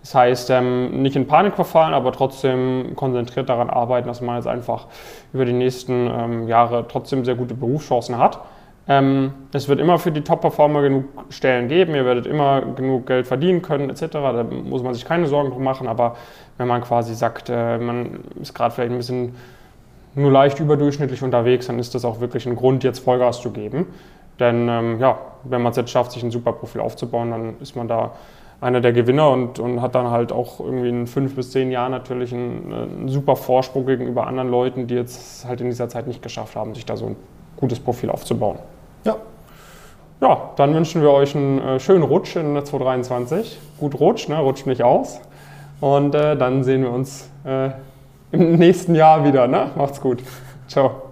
Das 0.00 0.14
heißt, 0.14 0.48
ähm, 0.48 1.02
nicht 1.02 1.16
in 1.16 1.26
Panik 1.26 1.54
verfallen, 1.54 1.92
aber 1.92 2.12
trotzdem 2.12 2.96
konzentriert 2.96 3.50
daran 3.50 3.68
arbeiten, 3.68 4.08
dass 4.08 4.22
man 4.22 4.36
jetzt 4.36 4.46
einfach 4.46 4.86
über 5.34 5.44
die 5.44 5.52
nächsten 5.52 6.06
ähm, 6.10 6.48
Jahre 6.48 6.86
trotzdem 6.88 7.26
sehr 7.26 7.34
gute 7.34 7.52
Berufschancen 7.52 8.16
hat. 8.16 8.40
Ähm, 8.88 9.34
es 9.52 9.68
wird 9.68 9.80
immer 9.80 9.98
für 9.98 10.12
die 10.12 10.22
Top-Performer 10.22 10.80
genug 10.80 11.04
Stellen 11.28 11.68
geben, 11.68 11.94
ihr 11.94 12.06
werdet 12.06 12.24
immer 12.24 12.62
genug 12.62 13.06
Geld 13.06 13.26
verdienen 13.26 13.60
können, 13.60 13.90
etc. 13.90 14.06
Da 14.12 14.44
muss 14.44 14.82
man 14.82 14.94
sich 14.94 15.04
keine 15.04 15.26
Sorgen 15.26 15.50
drum 15.50 15.62
machen, 15.62 15.88
aber 15.88 16.16
wenn 16.56 16.68
man 16.68 16.80
quasi 16.80 17.14
sagt, 17.14 17.50
äh, 17.50 17.76
man 17.76 18.20
ist 18.40 18.54
gerade 18.54 18.74
vielleicht 18.74 18.92
ein 18.92 18.96
bisschen 18.96 19.34
nur 20.14 20.30
leicht 20.30 20.58
überdurchschnittlich 20.60 21.22
unterwegs, 21.22 21.66
dann 21.66 21.78
ist 21.78 21.94
das 21.94 22.04
auch 22.04 22.20
wirklich 22.20 22.46
ein 22.46 22.56
Grund, 22.56 22.84
jetzt 22.84 23.00
Vollgas 23.00 23.40
zu 23.40 23.50
geben. 23.50 23.86
Denn 24.38 24.68
ähm, 24.68 24.98
ja, 25.00 25.18
wenn 25.44 25.62
man 25.62 25.70
es 25.70 25.76
jetzt 25.76 25.90
schafft, 25.90 26.12
sich 26.12 26.22
ein 26.22 26.30
super 26.30 26.52
Profil 26.52 26.80
aufzubauen, 26.80 27.30
dann 27.30 27.54
ist 27.60 27.76
man 27.76 27.88
da 27.88 28.12
einer 28.60 28.80
der 28.80 28.92
Gewinner 28.92 29.30
und, 29.30 29.58
und 29.58 29.80
hat 29.80 29.94
dann 29.94 30.10
halt 30.10 30.32
auch 30.32 30.60
irgendwie 30.60 30.88
in 30.88 31.06
fünf 31.06 31.34
bis 31.34 31.50
zehn 31.50 31.70
Jahren 31.70 31.92
natürlich 31.92 32.32
einen, 32.32 32.72
einen, 32.72 33.08
super 33.08 33.36
Vorsprung 33.36 33.86
gegenüber 33.86 34.26
anderen 34.26 34.50
Leuten, 34.50 34.86
die 34.86 34.94
jetzt 34.94 35.46
halt 35.46 35.60
in 35.60 35.68
dieser 35.68 35.88
Zeit 35.88 36.06
nicht 36.06 36.22
geschafft 36.22 36.56
haben, 36.56 36.74
sich 36.74 36.84
da 36.84 36.96
so 36.96 37.06
ein 37.06 37.16
gutes 37.56 37.80
Profil 37.80 38.10
aufzubauen. 38.10 38.58
Ja. 39.04 39.16
Ja, 40.20 40.50
dann 40.56 40.74
wünschen 40.74 41.00
wir 41.00 41.10
euch 41.10 41.34
einen 41.34 41.58
äh, 41.60 41.80
schönen 41.80 42.02
Rutsch 42.02 42.36
in 42.36 42.54
2023. 42.54 43.58
Gut 43.78 43.98
Rutsch, 43.98 44.28
ne? 44.28 44.38
rutscht 44.38 44.66
nicht 44.66 44.82
aus. 44.82 45.20
Und 45.80 46.14
äh, 46.14 46.36
dann 46.36 46.62
sehen 46.62 46.82
wir 46.82 46.90
uns 46.90 47.30
äh, 47.44 47.70
im 48.32 48.56
nächsten 48.56 48.94
Jahr 48.94 49.24
wieder. 49.24 49.46
Ne? 49.46 49.70
Macht's 49.76 50.00
gut. 50.00 50.22
Ciao. 50.68 51.09